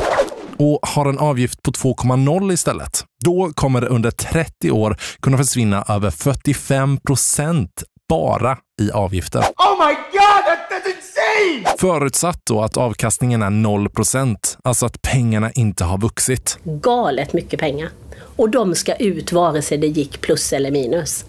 och 0.60 0.80
har 0.82 1.06
en 1.06 1.20
avgift 1.20 1.64
på 1.64 1.72
2,0 1.72 2.54
istället. 2.54 3.06
Då 3.26 3.52
kommer 3.56 3.82
det 3.82 3.88
under 3.88 4.12
30 4.12 4.72
år 4.72 4.98
kunna 5.22 5.38
försvinna 5.38 5.86
över 5.88 6.12
45 6.12 6.98
procent 6.98 7.84
bara 8.10 8.58
i 8.82 8.92
avgifter. 8.92 9.40
Oh 9.40 9.88
my 9.88 9.94
god, 9.94 10.58
insane! 11.18 11.78
Förutsatt 11.78 12.42
då 12.44 12.62
att 12.62 12.78
avkastningen 12.78 13.42
är 13.42 13.50
0% 13.50 14.36
alltså 14.64 14.86
att 14.86 15.02
pengarna 15.02 15.52
inte 15.52 15.84
har 15.84 15.98
vuxit. 15.98 16.60
Galet 16.64 17.34
mycket 17.34 17.60
pengar. 17.60 17.90
Och 18.36 18.50
de 18.50 18.76
ska 18.76 18.96
ut 18.96 19.32
vare 19.32 19.62
sig 19.62 19.78
det 19.78 19.88
gick 19.88 20.22
plus 20.22 20.54
eller 20.54 20.72
minus. 20.72 21.26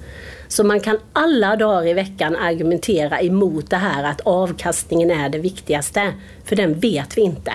Så 0.48 0.64
man 0.64 0.80
kan 0.80 0.98
alla 1.12 1.56
dagar 1.56 1.86
i 1.86 1.92
veckan 1.92 2.36
argumentera 2.36 3.20
emot 3.20 3.70
det 3.70 3.76
här 3.76 4.04
att 4.04 4.20
avkastningen 4.20 5.10
är 5.10 5.28
det 5.28 5.38
viktigaste. 5.38 6.12
För 6.44 6.56
den 6.56 6.80
vet 6.80 7.18
vi 7.18 7.22
inte. 7.22 7.52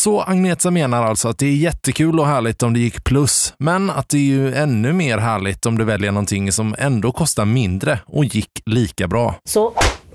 Så 0.00 0.20
Agneta 0.20 0.70
menar 0.70 1.02
alltså 1.04 1.28
att 1.28 1.38
det 1.38 1.46
är 1.46 1.56
jättekul 1.56 2.20
och 2.20 2.26
härligt 2.26 2.62
om 2.62 2.72
det 2.72 2.80
gick 2.80 3.04
plus, 3.04 3.54
men 3.58 3.90
att 3.90 4.08
det 4.08 4.16
är 4.16 4.22
ju 4.22 4.54
ännu 4.54 4.92
mer 4.92 5.18
härligt 5.18 5.66
om 5.66 5.78
du 5.78 5.84
väljer 5.84 6.12
någonting 6.12 6.52
som 6.52 6.74
ändå 6.78 7.12
kostar 7.12 7.44
mindre 7.44 7.98
och 8.06 8.24
gick 8.24 8.50
lika 8.66 9.08
bra. 9.08 9.34
Så 9.44 9.74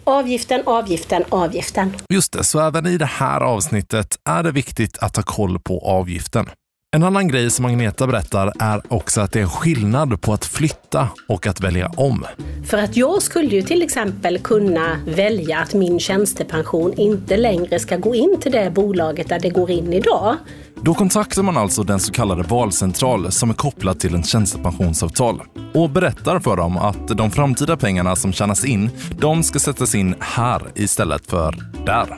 avgiften, 0.10 0.62
avgiften, 0.66 1.24
avgiften. 1.30 1.94
Just 2.10 2.34
det, 2.34 2.44
så 2.44 2.60
även 2.60 2.86
i 2.86 2.98
det 2.98 3.06
här 3.06 3.42
avsnittet 3.42 4.20
är 4.30 4.44
det 4.44 4.52
viktigt 4.52 4.98
att 4.98 5.16
ha 5.16 5.24
koll 5.24 5.60
på 5.60 5.80
avgiften. 5.80 6.50
En 6.96 7.04
annan 7.04 7.28
grej 7.28 7.52
som 7.52 7.66
Agneta 7.66 8.08
berättar 8.08 8.54
är 8.60 8.82
också 8.88 9.22
att 9.22 9.32
det 9.32 9.42
är 9.42 9.46
skillnad 9.46 10.22
på 10.22 10.34
att 10.34 10.46
flytta 10.46 11.08
och 11.28 11.48
att 11.48 11.62
välja 11.62 11.92
om. 11.98 12.26
För 12.70 12.78
att 12.78 12.98
jag 12.98 13.22
skulle 13.22 13.48
ju 13.48 13.62
till 13.62 13.82
exempel 13.82 14.40
kunna 14.40 15.00
välja 15.08 15.60
att 15.60 15.74
min 15.74 16.00
tjänstepension 16.00 16.94
inte 16.94 17.38
längre 17.38 17.80
ska 17.80 17.98
gå 17.98 18.16
in 18.16 18.38
till 18.42 18.52
det 18.52 18.72
bolaget 18.72 19.30
där 19.30 19.40
det 19.40 19.50
går 19.50 19.72
in 19.72 19.94
idag. 19.94 20.38
Då 20.82 20.94
kontaktar 20.94 21.44
man 21.44 21.58
alltså 21.58 21.84
den 21.84 22.00
så 22.00 22.12
kallade 22.12 22.44
valcentral 22.44 23.32
som 23.32 23.50
är 23.50 23.54
kopplad 23.54 24.00
till 24.00 24.16
en 24.16 24.24
tjänstepensionsavtal 24.24 25.42
och 25.74 25.90
berättar 25.90 26.40
för 26.40 26.56
dem 26.56 26.78
att 26.78 27.08
de 27.08 27.32
framtida 27.32 27.78
pengarna 27.78 28.16
som 28.16 28.34
tjänas 28.34 28.66
in, 28.66 28.90
de 29.20 29.44
ska 29.44 29.60
sättas 29.60 29.96
in 29.96 30.16
här 30.20 30.62
istället 30.76 31.26
för 31.28 31.56
där. 31.86 32.18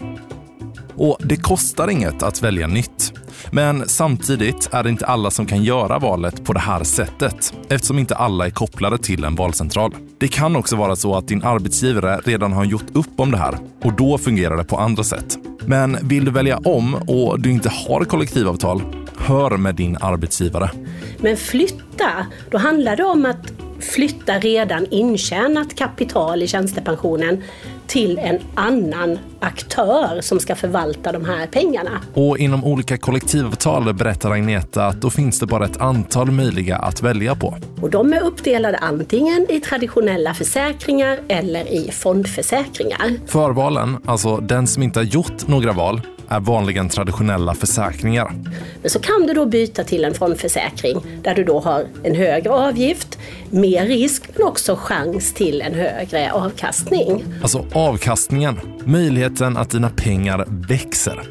Och 0.96 1.18
det 1.20 1.36
kostar 1.36 1.88
inget 1.88 2.24
att 2.24 2.44
välja 2.44 2.68
nytt. 2.68 3.14
Men 3.52 3.90
samtidigt 3.90 4.70
är 4.72 4.84
det 4.84 4.90
inte 4.90 5.06
alla 5.06 5.32
som 5.32 5.46
kan 5.46 5.64
göra 5.64 6.00
valet 6.00 6.44
på 6.44 6.54
det 6.54 6.60
här 6.60 6.84
sättet 6.84 7.54
eftersom 7.70 8.00
inte 8.00 8.16
alla 8.16 8.46
är 8.46 8.50
kopplade 8.50 8.98
till 8.98 9.24
en 9.24 9.36
valcentral. 9.36 9.96
Det 10.18 10.28
kan 10.28 10.56
också 10.56 10.76
vara 10.76 10.96
så 10.96 11.16
att 11.16 11.28
din 11.28 11.44
arbetsgivare 11.44 12.20
redan 12.26 12.54
har 12.54 12.66
gjort 12.66 12.96
upp 12.96 13.20
om 13.20 13.32
det 13.32 13.38
här 13.38 13.58
och 13.84 13.94
då 13.94 14.18
fungerar 14.18 14.58
det 14.58 14.64
på 14.64 14.78
andra 14.78 15.04
sätt. 15.04 15.38
Men 15.66 15.98
vill 16.02 16.26
du 16.26 16.32
välja 16.32 16.58
om 16.58 16.96
och 16.96 17.40
du 17.40 17.52
inte 17.52 17.70
har 17.70 18.04
kollektivavtal, 18.04 18.82
hör 19.18 19.58
med 19.58 19.76
din 19.76 19.98
arbetsgivare. 20.02 20.72
Men 21.18 21.38
flytta, 21.38 22.26
då 22.52 22.58
handlar 22.58 22.96
det 22.96 23.04
om 23.04 23.26
att 23.26 23.61
flytta 23.82 24.34
redan 24.40 24.86
intjänat 24.86 25.76
kapital 25.76 26.44
i 26.44 26.48
tjänstepensionen 26.48 27.44
till 27.88 28.18
en 28.18 28.40
annan 28.56 29.20
aktör 29.40 30.22
som 30.22 30.40
ska 30.40 30.56
förvalta 30.56 31.12
de 31.12 31.26
här 31.26 31.48
pengarna. 31.48 32.02
Och 32.14 32.38
inom 32.38 32.64
olika 32.64 32.98
kollektivavtal 32.98 33.94
berättar 33.94 34.32
Agneta 34.32 34.86
att 34.86 35.02
då 35.02 35.10
finns 35.10 35.40
det 35.40 35.46
bara 35.46 35.66
ett 35.66 35.82
antal 35.82 36.32
möjliga 36.32 36.78
att 36.78 37.02
välja 37.02 37.36
på. 37.36 37.58
Och 37.82 37.90
de 37.90 38.14
är 38.14 38.22
uppdelade 38.22 38.78
antingen 38.78 39.48
i 39.50 39.60
traditionella 39.60 40.34
försäkringar 40.34 41.20
eller 41.28 41.74
i 41.74 41.92
fondförsäkringar. 41.92 43.28
Förvalen, 43.28 43.98
alltså 44.06 44.38
den 44.38 44.68
som 44.68 44.84
inte 44.84 45.00
har 45.00 45.06
gjort 45.06 45.48
några 45.48 45.72
val, 45.72 46.02
är 46.32 46.40
vanligen 46.40 46.90
traditionella 46.90 47.54
försäkringar. 47.54 48.34
Men 48.82 48.90
så 48.90 49.00
kan 49.00 49.28
du 49.28 49.34
då 49.34 49.46
byta 49.46 49.84
till 49.84 50.04
en 50.04 50.14
fondförsäkring 50.14 51.02
där 51.24 51.36
du 51.36 51.44
då 51.44 51.60
har 51.60 51.86
en 52.04 52.16
högre 52.16 52.50
avgift, 52.50 53.20
mer 53.50 53.86
risk 53.86 54.24
men 54.38 54.48
också 54.48 54.76
chans 54.76 55.34
till 55.34 55.62
en 55.62 55.74
högre 55.74 56.32
avkastning. 56.32 57.24
Alltså 57.42 57.66
avkastningen, 57.74 58.60
möjligheten 58.84 59.58
att 59.58 59.70
dina 59.70 59.90
pengar 59.90 60.46
växer. 60.48 61.22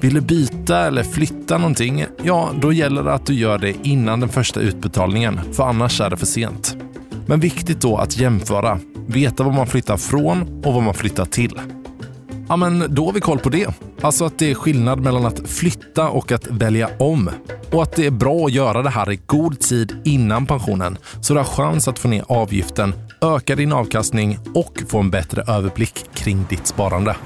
Vill 0.00 0.14
du 0.14 0.20
byta 0.20 0.86
eller 0.86 1.02
flytta 1.02 1.58
någonting, 1.58 2.06
ja 2.22 2.50
då 2.60 2.72
gäller 2.72 3.02
det 3.02 3.12
att 3.12 3.26
du 3.26 3.34
gör 3.34 3.58
det 3.58 3.74
innan 3.82 4.20
den 4.20 4.28
första 4.28 4.60
utbetalningen, 4.60 5.40
för 5.52 5.64
annars 5.64 6.00
är 6.00 6.10
det 6.10 6.16
för 6.16 6.26
sent. 6.26 6.76
Men 7.26 7.40
viktigt 7.40 7.80
då 7.80 7.96
att 7.96 8.18
jämföra, 8.18 8.78
veta 9.06 9.42
vad 9.42 9.54
man 9.54 9.66
flyttar 9.66 9.96
från 9.96 10.62
och 10.64 10.74
vad 10.74 10.82
man 10.82 10.94
flyttar 10.94 11.24
till. 11.24 11.60
Ja, 12.48 12.56
men 12.56 12.94
då 12.94 13.04
har 13.06 13.12
vi 13.12 13.20
koll 13.20 13.38
på 13.38 13.48
det. 13.48 13.74
Alltså 14.00 14.24
att 14.24 14.38
det 14.38 14.50
är 14.50 14.54
skillnad 14.54 15.00
mellan 15.00 15.26
att 15.26 15.48
flytta 15.48 16.08
och 16.08 16.32
att 16.32 16.46
välja 16.46 16.90
om. 16.98 17.30
Och 17.72 17.82
att 17.82 17.96
det 17.96 18.06
är 18.06 18.10
bra 18.10 18.46
att 18.46 18.52
göra 18.52 18.82
det 18.82 18.90
här 18.90 19.12
i 19.12 19.20
god 19.26 19.60
tid 19.60 19.96
innan 20.04 20.46
pensionen 20.46 20.98
så 21.20 21.34
du 21.34 21.40
har 21.40 21.44
chans 21.44 21.88
att 21.88 21.98
få 21.98 22.08
ner 22.08 22.24
avgiften, 22.28 22.94
öka 23.20 23.56
din 23.56 23.72
avkastning 23.72 24.38
och 24.54 24.82
få 24.88 24.98
en 24.98 25.10
bättre 25.10 25.42
överblick 25.48 26.04
kring 26.14 26.46
ditt 26.48 26.66
sparande. 26.66 27.16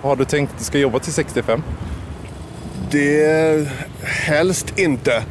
Har 0.00 0.16
du 0.16 0.24
tänkt 0.24 0.52
att 0.52 0.58
du 0.58 0.64
ska 0.64 0.78
jobba 0.78 0.98
till 0.98 1.12
65? 1.12 1.62
Det 2.90 3.68
helst 4.02 4.78
inte. 4.78 5.22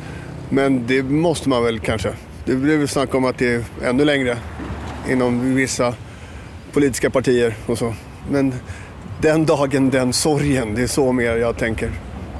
Men 0.49 0.87
det 0.87 1.03
måste 1.03 1.49
man 1.49 1.63
väl 1.63 1.79
kanske. 1.79 2.13
Det 2.45 2.55
blir 2.55 2.77
väl 2.77 2.87
snack 2.87 3.15
om 3.15 3.25
att 3.25 3.37
det 3.37 3.53
är 3.53 3.63
ännu 3.83 4.05
längre 4.05 4.37
inom 5.09 5.55
vissa 5.55 5.93
politiska 6.73 7.09
partier 7.09 7.55
och 7.65 7.77
så. 7.77 7.93
Men 8.31 8.53
den 9.21 9.45
dagen, 9.45 9.89
den 9.89 10.13
sorgen. 10.13 10.75
Det 10.75 10.81
är 10.81 10.87
så 10.87 11.11
mer 11.11 11.35
jag 11.35 11.57
tänker. 11.57 11.91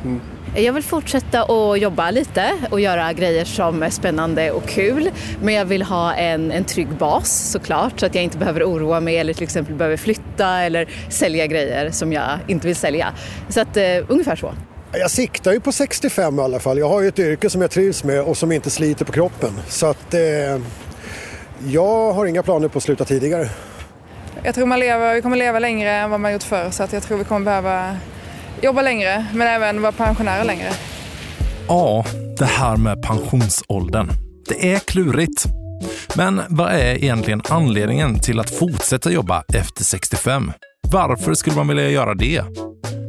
Mm. 0.04 0.22
Jag 0.56 0.74
vill 0.74 0.84
fortsätta 0.84 1.44
att 1.44 1.80
jobba 1.80 2.12
lite 2.12 2.52
och 2.70 2.80
göra 2.80 3.14
grejer 3.14 3.46
som 3.46 3.84
är 3.84 3.90
spännande 3.90 4.52
och 4.52 4.68
kul. 4.68 5.10
Men 5.42 5.54
jag 5.54 5.66
vill 5.66 5.82
ha 5.82 6.14
en, 6.14 6.52
en 6.52 6.64
trygg 6.64 6.88
bas 6.88 7.52
såklart 7.52 8.00
så 8.00 8.06
att 8.06 8.16
jag 8.16 8.24
inte 8.24 8.38
behöver 8.38 8.64
oroa 8.64 9.00
mig 9.00 9.18
eller 9.18 9.34
till 9.34 9.44
exempel 9.44 9.76
behöver 9.76 9.98
flytta 9.98 10.48
eller 10.48 10.90
sälja 11.10 11.48
grejer 11.48 11.92
som 11.92 12.14
jag 12.14 12.40
inte 12.48 12.68
vill 12.68 12.76
sälja. 12.76 13.14
Så 13.50 13.62
att 13.62 13.78
uh, 13.78 13.84
ungefär 14.08 14.36
så. 14.36 14.54
Jag 14.94 15.12
siktar 15.12 15.54
ju 15.54 15.60
på 15.60 15.72
65 15.72 16.40
i 16.40 16.42
alla 16.42 16.60
fall. 16.60 16.78
Jag 16.78 16.90
har 16.90 17.02
ju 17.02 17.08
ett 17.08 17.20
yrke 17.20 17.50
som 17.50 17.62
jag 17.62 17.72
trivs 17.72 18.04
med 18.04 18.22
och 18.22 18.38
som 18.38 18.52
inte 18.52 18.70
sliter 18.70 19.06
på 19.06 19.12
kroppen. 19.12 19.52
Så 19.68 19.86
att 19.86 20.14
eh, 20.14 20.22
jag 21.68 22.14
har 22.14 22.26
inga 22.26 22.44
planer 22.44 22.68
på 22.68 22.78
att 22.78 22.84
sluta 22.84 23.06
tidigare. 23.06 23.50
Jag 24.44 24.56
tror 24.56 24.66
man 24.66 24.80
lever, 24.80 25.16
vi 25.16 25.22
kommer 25.22 25.38
leva 25.38 25.60
längre 25.60 25.92
än 25.92 26.10
vad 26.10 26.20
man 26.20 26.34
gjort 26.34 26.44
förr 26.44 26.70
så 26.72 26.84
att 26.84 26.94
jag 26.94 27.04
tror 27.04 27.18
vi 27.18 27.24
kommer 27.24 27.46
behöva 27.46 27.98
jobba 28.62 28.82
längre 28.82 29.26
men 29.34 29.48
även 29.48 29.82
vara 29.82 29.92
pensionärer 29.92 30.44
längre. 30.44 30.70
Ja, 31.68 32.06
det 32.38 32.46
här 32.46 32.78
med 32.78 33.02
pensionsåldern. 33.02 34.10
Det 34.50 34.74
är 34.74 34.80
klurigt. 34.80 35.46
Men 36.16 36.42
vad 36.50 36.72
är 36.72 37.04
egentligen 37.04 37.42
anledningen 37.50 38.20
till 38.20 38.40
att 38.40 38.50
fortsätta 38.50 39.12
jobba 39.12 39.44
efter 39.54 39.84
65? 39.84 40.52
Varför 40.92 41.34
skulle 41.34 41.56
man 41.56 41.68
vilja 41.68 41.90
göra 41.90 42.14
det? 42.14 42.44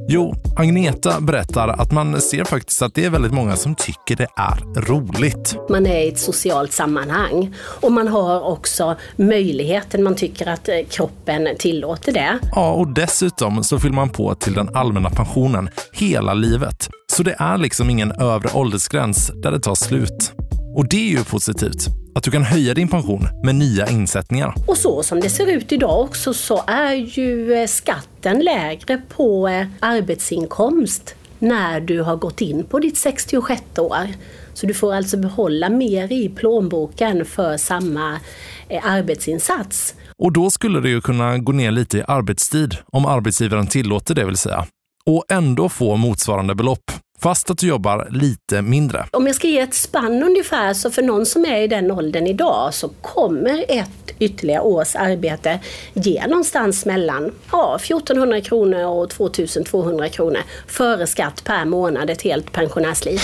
Jo, 0.09 0.35
Agneta 0.56 1.21
berättar 1.21 1.68
att 1.68 1.92
man 1.92 2.21
ser 2.21 2.44
faktiskt 2.44 2.82
att 2.82 2.94
det 2.94 3.04
är 3.04 3.11
väldigt 3.11 3.32
många 3.32 3.56
som 3.56 3.75
tycker 3.75 4.16
det 4.16 4.26
är 4.37 4.82
roligt. 4.82 5.56
Man 5.71 5.87
är 5.87 6.00
i 6.00 6.09
ett 6.09 6.18
socialt 6.18 6.73
sammanhang 6.73 7.54
och 7.80 7.92
man 7.92 8.09
har 8.09 8.40
också 8.40 8.97
möjligheten, 9.16 10.02
man 10.02 10.14
tycker 10.14 10.49
att 10.49 10.68
eh, 10.68 10.75
kroppen 10.90 11.49
tillåter 11.59 12.12
det. 12.12 12.38
Ja, 12.54 12.73
och 12.73 12.94
dessutom 12.94 13.64
så 13.64 13.78
fyller 13.78 13.94
man 13.94 14.09
på 14.09 14.35
till 14.35 14.54
den 14.54 14.76
allmänna 14.76 15.11
pensionen 15.11 15.68
hela 15.92 16.35
livet. 16.35 16.88
Så 17.12 17.23
det 17.23 17.37
är 17.38 17.59
liksom 17.59 17.90
ingen 17.90 18.12
övre 18.12 18.50
åldersgräns 18.54 19.30
där 19.35 19.50
det 19.50 19.61
tar 19.61 19.75
slut. 19.75 20.32
Och 20.76 20.88
det 20.88 20.97
är 20.97 21.11
ju 21.11 21.25
positivt. 21.25 22.01
Att 22.14 22.23
du 22.23 22.31
kan 22.31 22.42
höja 22.42 22.75
din 22.75 22.88
pension 22.88 23.28
med 23.45 23.54
nya 23.54 23.88
insättningar. 23.88 24.54
Och 24.66 24.76
så 24.76 25.02
som 25.02 25.21
det 25.21 25.31
ser 25.31 25.47
ut 25.47 25.73
idag 25.73 26.00
också 26.00 26.35
så 26.35 26.64
är 26.66 26.95
ju 26.95 27.54
eh, 27.54 27.66
skatten 27.66 28.38
lägre 28.38 29.02
på 29.16 29.49
eh, 29.49 29.66
arbetsinkomst 29.81 31.14
när 31.38 31.81
du 31.81 32.00
har 32.00 32.16
gått 32.16 32.40
in 32.40 32.64
på 32.64 32.78
ditt 32.78 32.99
66 32.99 33.62
år. 33.78 34.09
Så 34.54 34.66
du 34.66 34.75
får 34.75 34.95
alltså 34.95 35.16
behålla 35.16 35.69
mer 35.69 36.12
i 36.12 36.28
plånboken 36.28 37.25
för 37.25 37.57
samma 37.57 38.21
eh, 38.69 38.87
arbetsinsats. 38.87 39.95
Och 40.19 40.33
då 40.33 40.50
skulle 40.50 40.81
det 40.81 40.88
ju 40.88 41.00
kunna 41.00 41.38
gå 41.38 41.52
ner 41.52 41.71
lite 41.71 41.99
i 41.99 42.02
arbetstid 42.09 42.76
om 42.92 43.07
arbetsgivaren 43.07 43.66
tillåter 43.66 44.14
det 44.14 44.25
vill 44.25 44.37
säga. 44.37 44.66
Och 45.07 45.25
ändå 45.28 45.69
få 45.69 45.97
motsvarande 45.97 46.54
belopp 46.54 46.90
fast 47.23 47.50
att 47.50 47.59
du 47.59 47.67
jobbar 47.67 48.09
lite 48.11 48.62
mindre. 48.62 49.07
Om 49.11 49.26
jag 49.26 49.37
ska 49.37 49.49
ge 49.49 49.61
ett 49.61 49.75
spann 49.75 50.23
ungefär, 50.23 50.75
så 50.75 50.91
för 50.91 51.02
någon 51.02 51.26
som 51.26 51.45
är 51.45 51.61
i 51.61 51.69
den 51.69 51.91
åldern 51.91 52.26
idag 52.26 52.75
så 52.75 52.88
kommer 52.88 53.64
ett 53.69 54.11
ytterligare 54.19 54.62
års 54.62 54.97
arbete 54.97 55.61
ge 55.95 56.26
någonstans 56.26 56.87
mellan 56.87 57.31
ja, 57.52 57.76
1400 57.76 58.41
kronor 58.41 58.85
och 58.85 59.11
2200 59.11 60.09
kronor 60.09 60.41
före 60.67 61.07
skatt 61.07 61.45
per 61.45 61.64
månad, 61.64 62.11
ett 62.11 62.23
helt 62.23 62.52
pensionärsliv. 62.52 63.21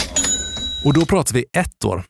Och 0.85 0.95
då 0.95 1.07
pratar 1.07 1.35
vi 1.35 1.45
ett 1.57 1.85
år. 1.85 2.05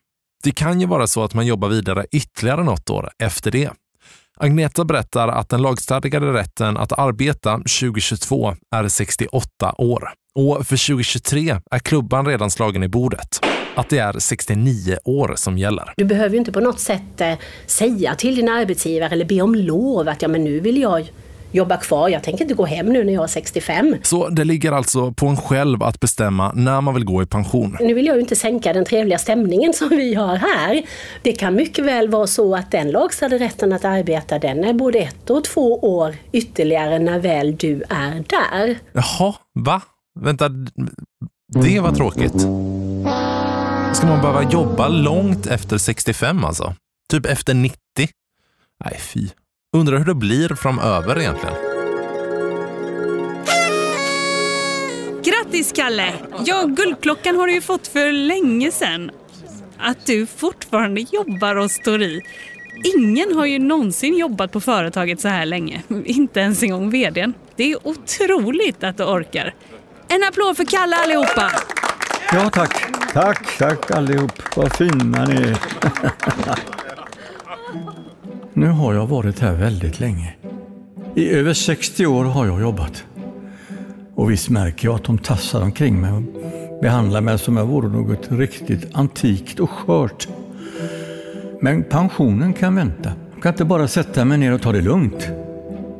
Det 0.45 0.51
kan 0.51 0.81
ju 0.81 0.87
vara 0.87 1.07
så 1.07 1.25
att 1.25 1.35
man 1.35 1.47
jobbar 1.47 1.69
vidare 1.69 2.07
ytterligare 2.13 2.65
något 2.65 2.91
år 2.91 3.11
efter 3.23 3.51
det. 3.51 3.71
Agneta 4.41 4.85
berättar 4.85 5.29
att 5.29 5.49
den 5.49 5.63
lagstadgade 5.63 6.33
rätten 6.33 6.77
att 6.77 6.93
arbeta 6.93 7.57
2022 7.57 8.55
är 8.75 8.89
68 8.89 9.75
år. 9.79 10.09
Och 10.39 10.67
för 10.67 10.87
2023 10.87 11.57
är 11.71 11.79
klubban 11.79 12.27
redan 12.27 12.51
slagen 12.51 12.83
i 12.83 12.89
bordet. 12.89 13.41
Att 13.75 13.89
det 13.89 13.99
är 13.99 14.19
69 14.19 14.99
år 15.05 15.33
som 15.37 15.59
gäller. 15.59 15.93
Du 15.97 16.05
behöver 16.05 16.31
ju 16.31 16.37
inte 16.37 16.53
på 16.53 16.61
något 16.61 16.81
sätt 16.81 17.21
eh, 17.21 17.33
säga 17.67 18.15
till 18.15 18.37
din 18.37 18.49
arbetsgivare 18.49 19.13
eller 19.13 19.25
be 19.25 19.43
om 19.43 19.55
lov 19.55 20.09
att 20.09 20.23
ja, 20.23 20.29
men 20.29 20.45
nu 20.45 20.61
vill 20.61 20.81
jag 20.81 21.13
jobba 21.53 21.77
kvar. 21.77 22.09
Jag 22.09 22.23
tänker 22.23 22.45
inte 22.45 22.55
gå 22.55 22.67
hem 22.67 22.87
nu 22.87 23.05
när 23.05 23.13
jag 23.13 23.23
är 23.23 23.29
65. 23.29 23.97
Så 24.03 24.29
det 24.29 24.45
ligger 24.45 24.73
alltså 24.73 25.13
på 25.13 25.27
en 25.27 25.37
själv 25.37 25.83
att 25.83 26.01
bestämma 26.01 26.53
när 26.55 26.81
man 26.81 26.95
vill 26.95 27.05
gå 27.05 27.23
i 27.23 27.27
pension? 27.27 27.77
Nu 27.81 27.95
vill 27.95 28.07
jag 28.07 28.17
ju 28.17 28.21
inte 28.21 28.37
sänka 28.37 28.73
den 28.73 28.85
trevliga 28.85 29.19
stämningen 29.19 29.73
som 29.73 29.89
vi 29.89 30.15
har 30.15 30.37
här. 30.37 30.83
Det 31.23 31.33
kan 31.33 31.55
mycket 31.55 31.85
väl 31.85 32.09
vara 32.09 32.27
så 32.27 32.57
att 32.57 32.71
den 32.71 32.91
lagstadgade 32.91 33.45
rätten 33.45 33.73
att 33.73 33.85
arbeta 33.85 34.39
den 34.39 34.65
är 34.65 34.73
både 34.73 34.99
ett 34.99 35.31
och 35.31 35.45
två 35.45 35.79
år 35.99 36.15
ytterligare 36.33 36.99
när 36.99 37.19
väl 37.19 37.57
du 37.57 37.83
är 37.89 38.25
där. 38.29 38.79
Jaha, 38.93 39.35
va? 39.55 39.83
Vänta, 40.23 40.49
det 41.63 41.81
var 41.81 41.93
tråkigt. 41.93 42.41
Ska 43.97 44.07
man 44.07 44.21
behöva 44.21 44.51
jobba 44.51 44.89
långt 44.89 45.47
efter 45.47 45.79
65 45.79 46.45
alltså? 46.45 46.75
Typ 47.11 47.27
efter 47.27 47.55
90? 47.55 47.79
Nej, 48.85 48.99
fy. 49.01 49.29
Undrar 49.77 49.99
hur 49.99 50.05
det 50.05 50.15
blir 50.15 50.49
framöver 50.55 51.19
egentligen. 51.19 51.55
Grattis 55.25 55.73
Kalle! 55.73 56.13
Ja, 56.45 56.65
guldklockan 56.65 57.37
har 57.37 57.47
du 57.47 57.55
ju 57.55 57.61
fått 57.61 57.87
för 57.87 58.13
länge 58.13 58.71
sedan. 58.71 59.11
Att 59.79 60.07
du 60.07 60.27
fortfarande 60.27 61.01
jobbar 61.01 61.57
och 61.57 61.71
står 61.71 62.03
i. 62.03 62.21
Ingen 62.97 63.37
har 63.37 63.47
ju 63.47 63.59
någonsin 63.59 64.17
jobbat 64.17 64.53
på 64.53 64.61
företaget 64.61 65.21
så 65.21 65.29
här 65.29 65.47
länge. 65.47 65.83
Inte 66.05 66.41
ens 66.41 66.63
en 66.63 66.71
gång 66.71 66.91
vdn. 66.91 67.35
Det 67.57 67.73
är 67.73 67.89
otroligt 67.89 68.85
att 68.85 68.97
du 68.97 69.05
orkar. 69.05 69.55
En 70.09 70.25
applåd 70.29 70.57
för 70.57 70.65
Kalle 70.65 70.97
allihopa! 70.97 71.51
Ja 72.33 72.51
tack. 72.51 72.85
Tack, 73.13 73.59
tack 73.59 73.91
allihop. 73.91 74.33
Vad 74.57 74.77
fina 74.77 75.25
ni 75.25 75.35
är. 75.35 75.59
nu 78.53 78.67
har 78.67 78.95
jag 78.95 79.07
varit 79.07 79.39
här 79.39 79.55
väldigt 79.55 80.01
länge. 80.01 80.35
I 81.15 81.31
över 81.31 81.55
60 81.55 82.07
år 82.07 82.25
har 82.25 82.47
jag 82.47 82.61
jobbat. 82.61 83.05
Och 84.15 84.31
visst 84.31 84.49
märker 84.49 84.89
jag 84.89 84.95
att 84.95 85.05
de 85.05 85.19
tassar 85.19 85.63
omkring 85.63 86.01
mig 86.01 86.13
och 86.13 86.23
behandlar 86.83 87.21
mig 87.21 87.39
som 87.39 87.57
jag 87.57 87.67
vore 87.67 87.89
något 87.89 88.29
riktigt 88.31 88.87
antikt 88.95 89.61
och 89.61 89.71
skört. 89.71 90.29
Men 91.61 91.85
pensionen 91.85 92.53
kan 92.53 92.75
vänta. 92.75 93.13
Jag 93.35 93.43
kan 93.43 93.53
inte 93.53 93.65
bara 93.65 93.89
sätta 93.89 94.25
mig 94.25 94.39
ner 94.39 94.53
och 94.53 94.63
ta 94.63 94.73
det 94.73 94.81
lugnt. 94.83 95.29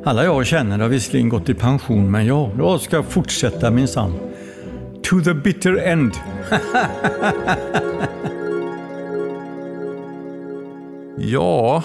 Alla 0.05 0.23
jag 0.23 0.45
känner 0.45 0.79
har 0.79 0.89
visserligen 0.89 1.29
gått 1.29 1.49
i 1.49 1.53
pension, 1.53 2.11
men 2.11 2.25
jag, 2.25 2.49
jag 2.57 2.81
ska 2.81 3.03
fortsätta 3.03 3.71
minsann. 3.71 4.13
To 5.03 5.21
the 5.21 5.33
bitter 5.33 5.75
end. 5.75 6.13
Ja, 11.21 11.83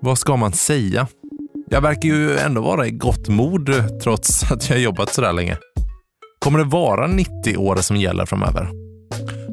vad 0.00 0.18
ska 0.18 0.36
man 0.36 0.52
säga? 0.52 1.06
Jag 1.70 1.80
verkar 1.80 2.08
ju 2.08 2.36
ändå 2.36 2.60
vara 2.60 2.86
i 2.86 2.90
gott 2.90 3.28
mod 3.28 3.68
eh, 3.68 3.86
trots 3.86 4.52
att 4.52 4.70
jag 4.70 4.80
jobbat 4.80 5.14
så 5.14 5.20
där 5.20 5.32
länge. 5.32 5.56
Kommer 6.38 6.58
det 6.58 6.64
vara 6.64 7.06
90 7.06 7.56
år 7.56 7.76
som 7.76 7.96
gäller 7.96 8.26
framöver? 8.26 8.81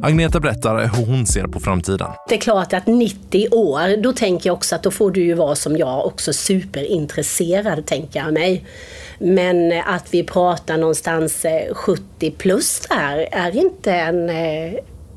Agneta 0.02 0.40
berättar 0.40 0.82
hur 0.96 1.06
hon 1.06 1.26
ser 1.26 1.48
på 1.48 1.60
framtiden. 1.60 2.08
Det 2.30 2.36
är 2.36 2.40
klart 2.40 2.74
att 2.74 2.88
90 2.88 3.48
år, 3.52 4.02
då 4.04 4.14
tänker 4.14 4.50
jag 4.50 4.54
också 4.54 4.76
att 4.76 4.84
då 4.84 4.92
får 4.92 5.12
du 5.12 5.24
ju 5.24 5.34
vara 5.34 5.56
som 5.56 5.78
jag 5.78 6.06
också 6.06 6.34
superintresserad, 6.34 7.86
tänker 7.86 8.20
jag 8.20 8.34
mig. 8.34 8.66
Men 9.20 9.82
att 9.86 10.14
vi 10.14 10.24
pratar 10.24 10.78
någonstans 10.78 11.46
70 11.74 12.04
eh, 12.20 12.34
plus 12.34 12.82
där 12.90 13.28
är 13.32 13.58
inte 13.58 13.94
en 13.94 14.30
eh, 14.30 14.74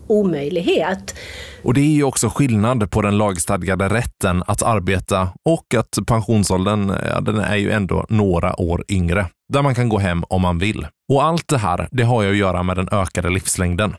omöjlighet. 0.07 1.15
Och 1.63 1.75
det 1.75 1.81
är 1.81 1.95
ju 1.95 2.05
också 2.05 2.29
skillnad 2.29 2.91
på 2.91 3.03
den 3.03 3.19
lagstadgade 3.19 3.89
rätten 3.89 4.43
att 4.47 4.63
arbeta 4.63 5.29
och 5.49 5.75
att 5.75 6.07
pensionsåldern, 6.07 6.93
ja, 7.11 7.21
den 7.21 7.39
är 7.39 7.57
ju 7.57 7.71
ändå 7.71 8.07
några 8.09 8.61
år 8.61 8.85
yngre, 8.89 9.27
där 9.53 9.63
man 9.63 9.75
kan 9.75 9.89
gå 9.89 9.99
hem 9.99 10.25
om 10.29 10.43
man 10.43 10.59
vill. 10.59 10.87
Och 11.13 11.25
allt 11.25 11.49
det 11.49 11.59
här, 11.59 11.89
det 11.91 12.03
har 12.03 12.23
ju 12.23 12.31
att 12.31 12.37
göra 12.37 12.63
med 12.63 12.77
den 12.77 12.89
ökade 12.93 13.31
livslängden. 13.31 13.95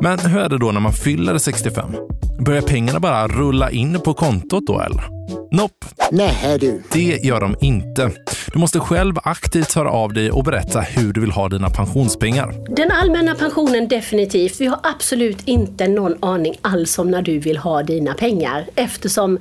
Men 0.00 0.18
hur 0.18 0.40
är 0.40 0.48
det 0.48 0.58
då 0.58 0.72
när 0.72 0.80
man 0.80 0.92
fyller 0.92 1.38
65? 1.38 1.94
Börjar 2.40 2.62
pengarna 2.62 3.00
bara 3.00 3.28
rulla 3.28 3.70
in 3.70 4.00
på 4.00 4.14
kontot 4.14 4.66
då 4.66 4.80
eller? 4.80 5.04
Nopp. 5.50 5.84
Nej 6.12 6.58
du. 6.60 6.82
Det 6.92 7.24
gör 7.24 7.40
de 7.40 7.56
inte. 7.60 8.10
Du 8.52 8.58
måste 8.58 8.80
själv 8.80 9.14
aktivt 9.22 9.74
höra 9.74 9.90
av 9.90 10.12
dig 10.12 10.30
och 10.30 10.44
berätta 10.44 10.80
hur 10.80 11.12
du 11.12 11.20
vill 11.20 11.30
ha 11.30 11.48
dina 11.48 11.70
pensionspengar. 11.70 12.74
Den 12.76 12.90
allmänna 12.90 13.34
pensionen 13.34 13.88
definitivt. 13.88 14.60
Vi 14.60 14.66
har 14.66 14.78
absolut 14.82 15.48
inte 15.48 15.88
någon 15.88 16.24
aning 16.24 16.54
alls 16.62 16.98
om 16.98 17.10
när 17.10 17.22
du 17.22 17.38
vill 17.38 17.56
ha 17.56 17.82
dina 17.82 18.14
pengar 18.14 18.66
eftersom 18.74 19.38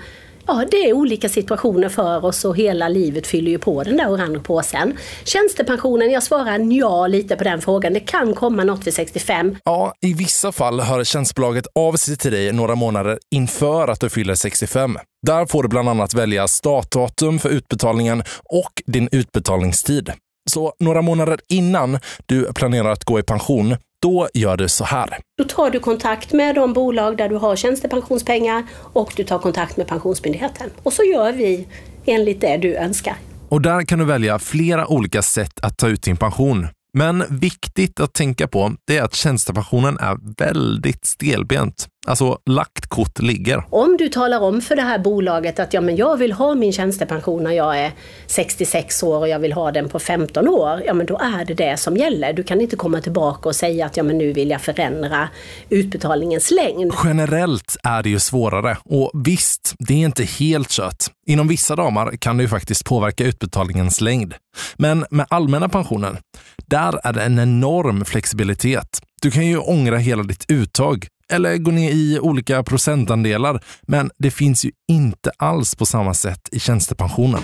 Ja, 0.47 0.65
det 0.71 0.89
är 0.89 0.93
olika 0.93 1.29
situationer 1.29 1.89
för 1.89 2.25
oss 2.25 2.45
och 2.45 2.57
hela 2.57 2.89
livet 2.89 3.27
fyller 3.27 3.51
ju 3.51 3.57
på 3.57 3.83
den 3.83 3.97
där 3.97 4.09
orange 4.09 4.39
påsen. 4.39 4.97
Tjänstepensionen, 5.23 6.11
jag 6.11 6.23
svarar 6.23 6.73
ja 6.73 7.07
lite 7.07 7.35
på 7.35 7.43
den 7.43 7.61
frågan. 7.61 7.93
Det 7.93 7.99
kan 7.99 8.33
komma 8.33 8.63
något 8.63 8.87
vid 8.87 8.93
65. 8.93 9.55
Ja, 9.63 9.93
i 10.01 10.13
vissa 10.13 10.51
fall 10.51 10.79
hör 10.79 11.03
tjänstebolaget 11.03 11.67
av 11.75 11.93
sig 11.93 12.17
till 12.17 12.31
dig 12.31 12.53
några 12.53 12.75
månader 12.75 13.19
inför 13.35 13.87
att 13.87 13.99
du 13.99 14.09
fyller 14.09 14.35
65. 14.35 14.97
Där 15.27 15.45
får 15.45 15.63
du 15.63 15.69
bland 15.69 15.89
annat 15.89 16.13
välja 16.13 16.47
startdatum 16.47 17.39
för 17.39 17.49
utbetalningen 17.49 18.23
och 18.43 18.71
din 18.85 19.09
utbetalningstid. 19.11 20.11
Så 20.49 20.73
några 20.79 21.01
månader 21.01 21.39
innan 21.49 21.99
du 22.25 22.53
planerar 22.53 22.91
att 22.91 23.03
gå 23.03 23.19
i 23.19 23.23
pension, 23.23 23.75
då 24.01 24.27
gör 24.33 24.57
du 24.57 24.69
så 24.69 24.83
här. 24.83 25.17
Då 25.37 25.43
tar 25.43 25.69
du 25.69 25.79
kontakt 25.79 26.33
med 26.33 26.55
de 26.55 26.73
bolag 26.73 27.17
där 27.17 27.29
du 27.29 27.35
har 27.35 27.55
tjänstepensionspengar 27.55 28.63
och 28.93 29.13
du 29.15 29.23
tar 29.23 29.39
kontakt 29.39 29.77
med 29.77 29.87
Pensionsmyndigheten. 29.87 30.69
Och 30.83 30.93
så 30.93 31.03
gör 31.03 31.31
vi 31.31 31.67
enligt 32.05 32.41
det 32.41 32.57
du 32.57 32.75
önskar. 32.75 33.15
Och 33.49 33.61
där 33.61 33.81
kan 33.81 33.99
du 33.99 34.05
välja 34.05 34.39
flera 34.39 34.87
olika 34.87 35.21
sätt 35.21 35.59
att 35.61 35.77
ta 35.77 35.87
ut 35.87 36.01
din 36.01 36.17
pension. 36.17 36.67
Men 36.93 37.23
viktigt 37.29 37.99
att 37.99 38.13
tänka 38.13 38.47
på 38.47 38.71
det 38.87 38.97
är 38.97 39.03
att 39.03 39.13
tjänstepensionen 39.13 39.97
är 39.97 40.17
väldigt 40.37 41.05
stelbent. 41.05 41.87
Alltså 42.05 42.39
lagt 42.45 42.85
kort 42.85 43.19
ligger. 43.19 43.63
Om 43.69 43.97
du 43.97 44.09
talar 44.09 44.39
om 44.39 44.61
för 44.61 44.75
det 44.75 44.81
här 44.81 44.99
bolaget 44.99 45.59
att 45.59 45.73
ja, 45.73 45.81
men 45.81 45.95
jag 45.95 46.17
vill 46.17 46.31
ha 46.31 46.55
min 46.55 46.73
tjänstepension 46.73 47.43
när 47.43 47.51
jag 47.51 47.79
är 47.79 47.91
66 48.27 49.03
år 49.03 49.19
och 49.19 49.27
jag 49.27 49.39
vill 49.39 49.53
ha 49.53 49.71
den 49.71 49.89
på 49.89 49.99
15 49.99 50.47
år. 50.47 50.81
Ja 50.85 50.93
men 50.93 51.05
då 51.05 51.17
är 51.17 51.45
det 51.45 51.53
det 51.53 51.77
som 51.77 51.97
gäller. 51.97 52.33
Du 52.33 52.43
kan 52.43 52.61
inte 52.61 52.75
komma 52.75 53.01
tillbaka 53.01 53.49
och 53.49 53.55
säga 53.55 53.85
att 53.85 53.97
ja, 53.97 54.03
men 54.03 54.17
nu 54.17 54.33
vill 54.33 54.49
jag 54.49 54.61
förändra 54.61 55.29
utbetalningens 55.69 56.51
längd. 56.51 56.93
Generellt 57.03 57.77
är 57.83 58.03
det 58.03 58.09
ju 58.09 58.19
svårare 58.19 58.77
och 58.85 59.11
visst, 59.13 59.73
det 59.79 59.93
är 59.93 60.05
inte 60.05 60.23
helt 60.23 60.69
kört. 60.69 61.05
Inom 61.27 61.47
vissa 61.47 61.75
ramar 61.75 62.11
kan 62.11 62.37
det 62.37 62.43
ju 62.43 62.49
faktiskt 62.49 62.85
påverka 62.85 63.23
utbetalningens 63.23 64.01
längd. 64.01 64.33
Men 64.77 65.05
med 65.09 65.25
allmänna 65.29 65.69
pensionen, 65.69 66.17
där 66.65 66.99
är 67.03 67.13
det 67.13 67.23
en 67.23 67.39
enorm 67.39 68.05
flexibilitet. 68.05 69.01
Du 69.21 69.31
kan 69.31 69.47
ju 69.47 69.57
ångra 69.57 69.97
hela 69.97 70.23
ditt 70.23 70.45
uttag 70.47 71.07
eller 71.33 71.57
gå 71.57 71.71
ner 71.71 71.91
i 71.91 72.19
olika 72.19 72.63
procentandelar, 72.63 73.63
men 73.81 74.11
det 74.17 74.31
finns 74.31 74.65
ju 74.65 74.71
inte 74.87 75.31
alls 75.37 75.75
på 75.75 75.85
samma 75.85 76.13
sätt 76.13 76.49
i 76.51 76.59
tjänstepensionen. 76.59 77.41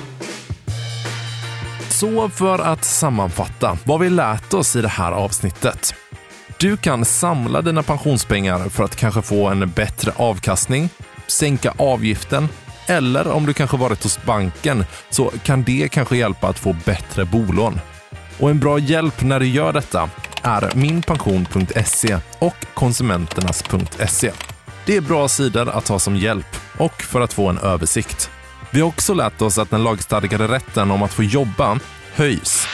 Så 1.90 2.30
för 2.30 2.60
att 2.60 2.84
sammanfatta 2.84 3.78
vad 3.86 4.00
vi 4.00 4.10
lärt 4.10 4.54
oss 4.54 4.76
i 4.76 4.82
det 4.82 4.88
här 4.88 5.12
avsnittet. 5.12 5.94
Du 6.60 6.78
kan 6.78 7.06
samla 7.06 7.62
dina 7.62 7.84
pensionspengar 7.84 8.70
för 8.70 8.84
att 8.84 8.96
kanske 8.96 9.22
få 9.22 9.48
en 9.48 9.72
bättre 9.72 10.12
avkastning, 10.16 10.90
sänka 11.28 11.74
avgiften 11.78 12.48
eller 12.88 13.28
om 13.28 13.46
du 13.46 13.54
kanske 13.54 13.78
varit 13.78 14.04
hos 14.04 14.24
banken 14.26 14.86
så 15.10 15.32
kan 15.44 15.64
det 15.64 15.90
kanske 15.92 16.18
hjälpa 16.18 16.48
att 16.48 16.60
få 16.60 16.76
bättre 16.86 17.26
bolån. 17.26 17.80
Och 18.40 18.50
en 18.50 18.60
bra 18.60 18.80
hjälp 18.80 19.22
när 19.22 19.40
du 19.40 19.48
gör 19.48 19.74
detta 19.74 20.10
är 20.42 20.76
minpension.se 20.76 22.18
och 22.40 22.66
konsumenternas.se. 22.74 24.32
Det 24.86 24.96
är 24.96 25.02
bra 25.02 25.28
sidor 25.28 25.70
att 25.70 25.88
ha 25.88 26.00
som 26.00 26.16
hjälp 26.16 26.58
och 26.78 27.02
för 27.02 27.22
att 27.22 27.34
få 27.34 27.48
en 27.48 27.58
översikt. 27.58 28.30
Vi 28.72 28.82
har 28.82 28.88
också 28.88 29.14
lärt 29.14 29.42
oss 29.42 29.58
att 29.58 29.70
den 29.70 29.84
lagstadgade 29.84 30.48
rätten 30.48 30.92
om 30.92 31.04
att 31.04 31.14
få 31.14 31.24
jobba 31.24 31.80
höjs. 32.14 32.68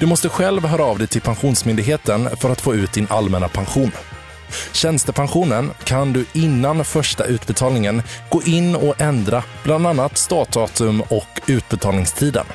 Du 0.00 0.06
måste 0.06 0.28
själv 0.28 0.64
höra 0.64 0.84
av 0.84 0.98
dig 0.98 1.06
till 1.06 1.20
Pensionsmyndigheten 1.20 2.36
för 2.36 2.50
att 2.50 2.60
få 2.60 2.74
ut 2.74 2.92
din 2.92 3.06
allmänna 3.10 3.48
pension. 3.48 3.92
Tjänstepensionen 4.72 5.70
kan 5.84 6.12
du 6.12 6.24
innan 6.32 6.84
första 6.84 7.24
utbetalningen 7.24 8.02
gå 8.30 8.42
in 8.42 8.76
och 8.76 9.00
ändra 9.00 9.42
bland 9.64 9.86
annat 9.86 10.18
startdatum 10.18 11.00
och 11.00 11.40
utbetalningstiden. 11.46 12.46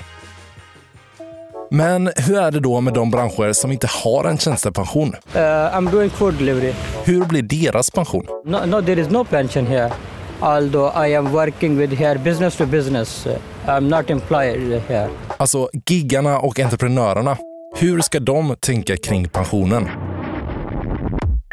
Men 1.76 2.12
hur 2.16 2.38
är 2.38 2.52
det 2.52 2.60
då 2.60 2.82
med 2.82 2.94
de 2.94 3.12
branscher 3.12 3.54
som 3.54 3.72
inte 3.72 3.88
har 4.04 4.26
en 4.26 4.38
tjänstepension? 4.38 5.08
Uh, 5.08 5.42
I'm 5.42 5.92
doing 5.92 6.10
food 6.10 6.34
delivery. 6.34 6.74
Hur 7.06 7.26
blir 7.26 7.42
deras 7.42 7.92
pension? 7.92 8.26
No, 8.46 8.66
no, 8.66 8.82
there 8.82 9.02
is 9.02 9.10
no 9.10 9.26
pension 9.26 9.68
here. 9.68 9.92
Although 10.40 11.08
I 11.08 11.16
am 11.16 11.32
working 11.32 11.78
with 11.78 11.94
here 11.94 12.20
business 12.20 12.58
to 12.58 12.66
business. 12.66 13.28
I'm 13.66 13.90
not 13.90 14.10
employed 14.10 14.82
here. 14.88 15.10
Alltså 15.38 15.70
giggarna 15.86 16.40
och 16.40 16.60
entreprenörerna. 16.60 17.38
Hur 17.76 18.02
ska 18.02 18.20
de 18.20 18.56
tänka 18.60 18.98
kring 18.98 19.30
pensionen? 19.30 19.90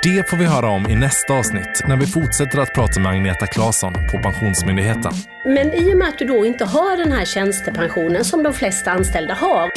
Det 0.02 0.30
får 0.30 0.36
vi 0.36 0.44
höra 0.44 0.68
om 0.68 0.86
i 0.86 0.96
nästa 0.96 1.38
avsnitt 1.38 1.82
när 1.88 1.96
vi 1.96 2.06
fortsätter 2.06 2.58
att 2.58 2.74
prata 2.74 3.00
med 3.00 3.12
Agneta 3.12 3.46
Claesson 3.46 3.92
på 3.92 4.18
Pensionsmyndigheten. 4.22 5.12
Men 5.44 5.72
i 5.72 5.94
och 5.94 5.98
med 5.98 6.08
att 6.08 6.18
du 6.18 6.24
då 6.24 6.46
inte 6.46 6.64
har 6.64 6.96
den 6.96 7.12
här 7.12 7.24
tjänstepensionen 7.24 8.24
som 8.24 8.42
de 8.42 8.52
flesta 8.52 8.90
anställda 8.90 9.34
har. 9.34 9.70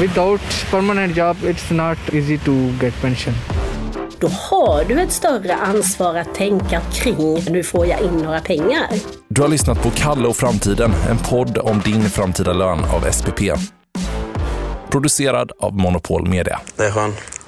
Without 0.00 0.40
permanent 0.70 1.16
job 1.16 1.36
it's 1.42 1.70
not 1.70 1.98
easy 2.12 2.38
to 2.38 2.52
get 2.80 3.00
pension. 3.00 3.34
Då 4.18 4.28
har 4.28 4.84
du 4.84 5.00
ett 5.00 5.12
större 5.12 5.54
ansvar 5.54 6.14
att 6.14 6.34
tänka 6.34 6.80
kring 6.80 7.44
nu 7.50 7.62
får 7.62 7.86
jag 7.86 8.00
in 8.00 8.18
några 8.18 8.40
pengar. 8.40 8.86
Du 9.28 9.42
har 9.42 9.48
lyssnat 9.48 9.82
på 9.82 9.90
Kalle 9.90 10.28
och 10.28 10.36
framtiden, 10.36 10.92
en 11.10 11.18
podd 11.18 11.58
om 11.58 11.80
din 11.84 12.02
framtida 12.02 12.52
lön 12.52 12.84
av 12.84 13.10
SPP. 13.10 13.40
Producerad 14.90 15.52
av 15.58 15.74
Monopol 15.74 16.28
Media. 16.28 16.60
Det 16.76 16.84
är 16.84 16.90
skönt. 16.90 17.43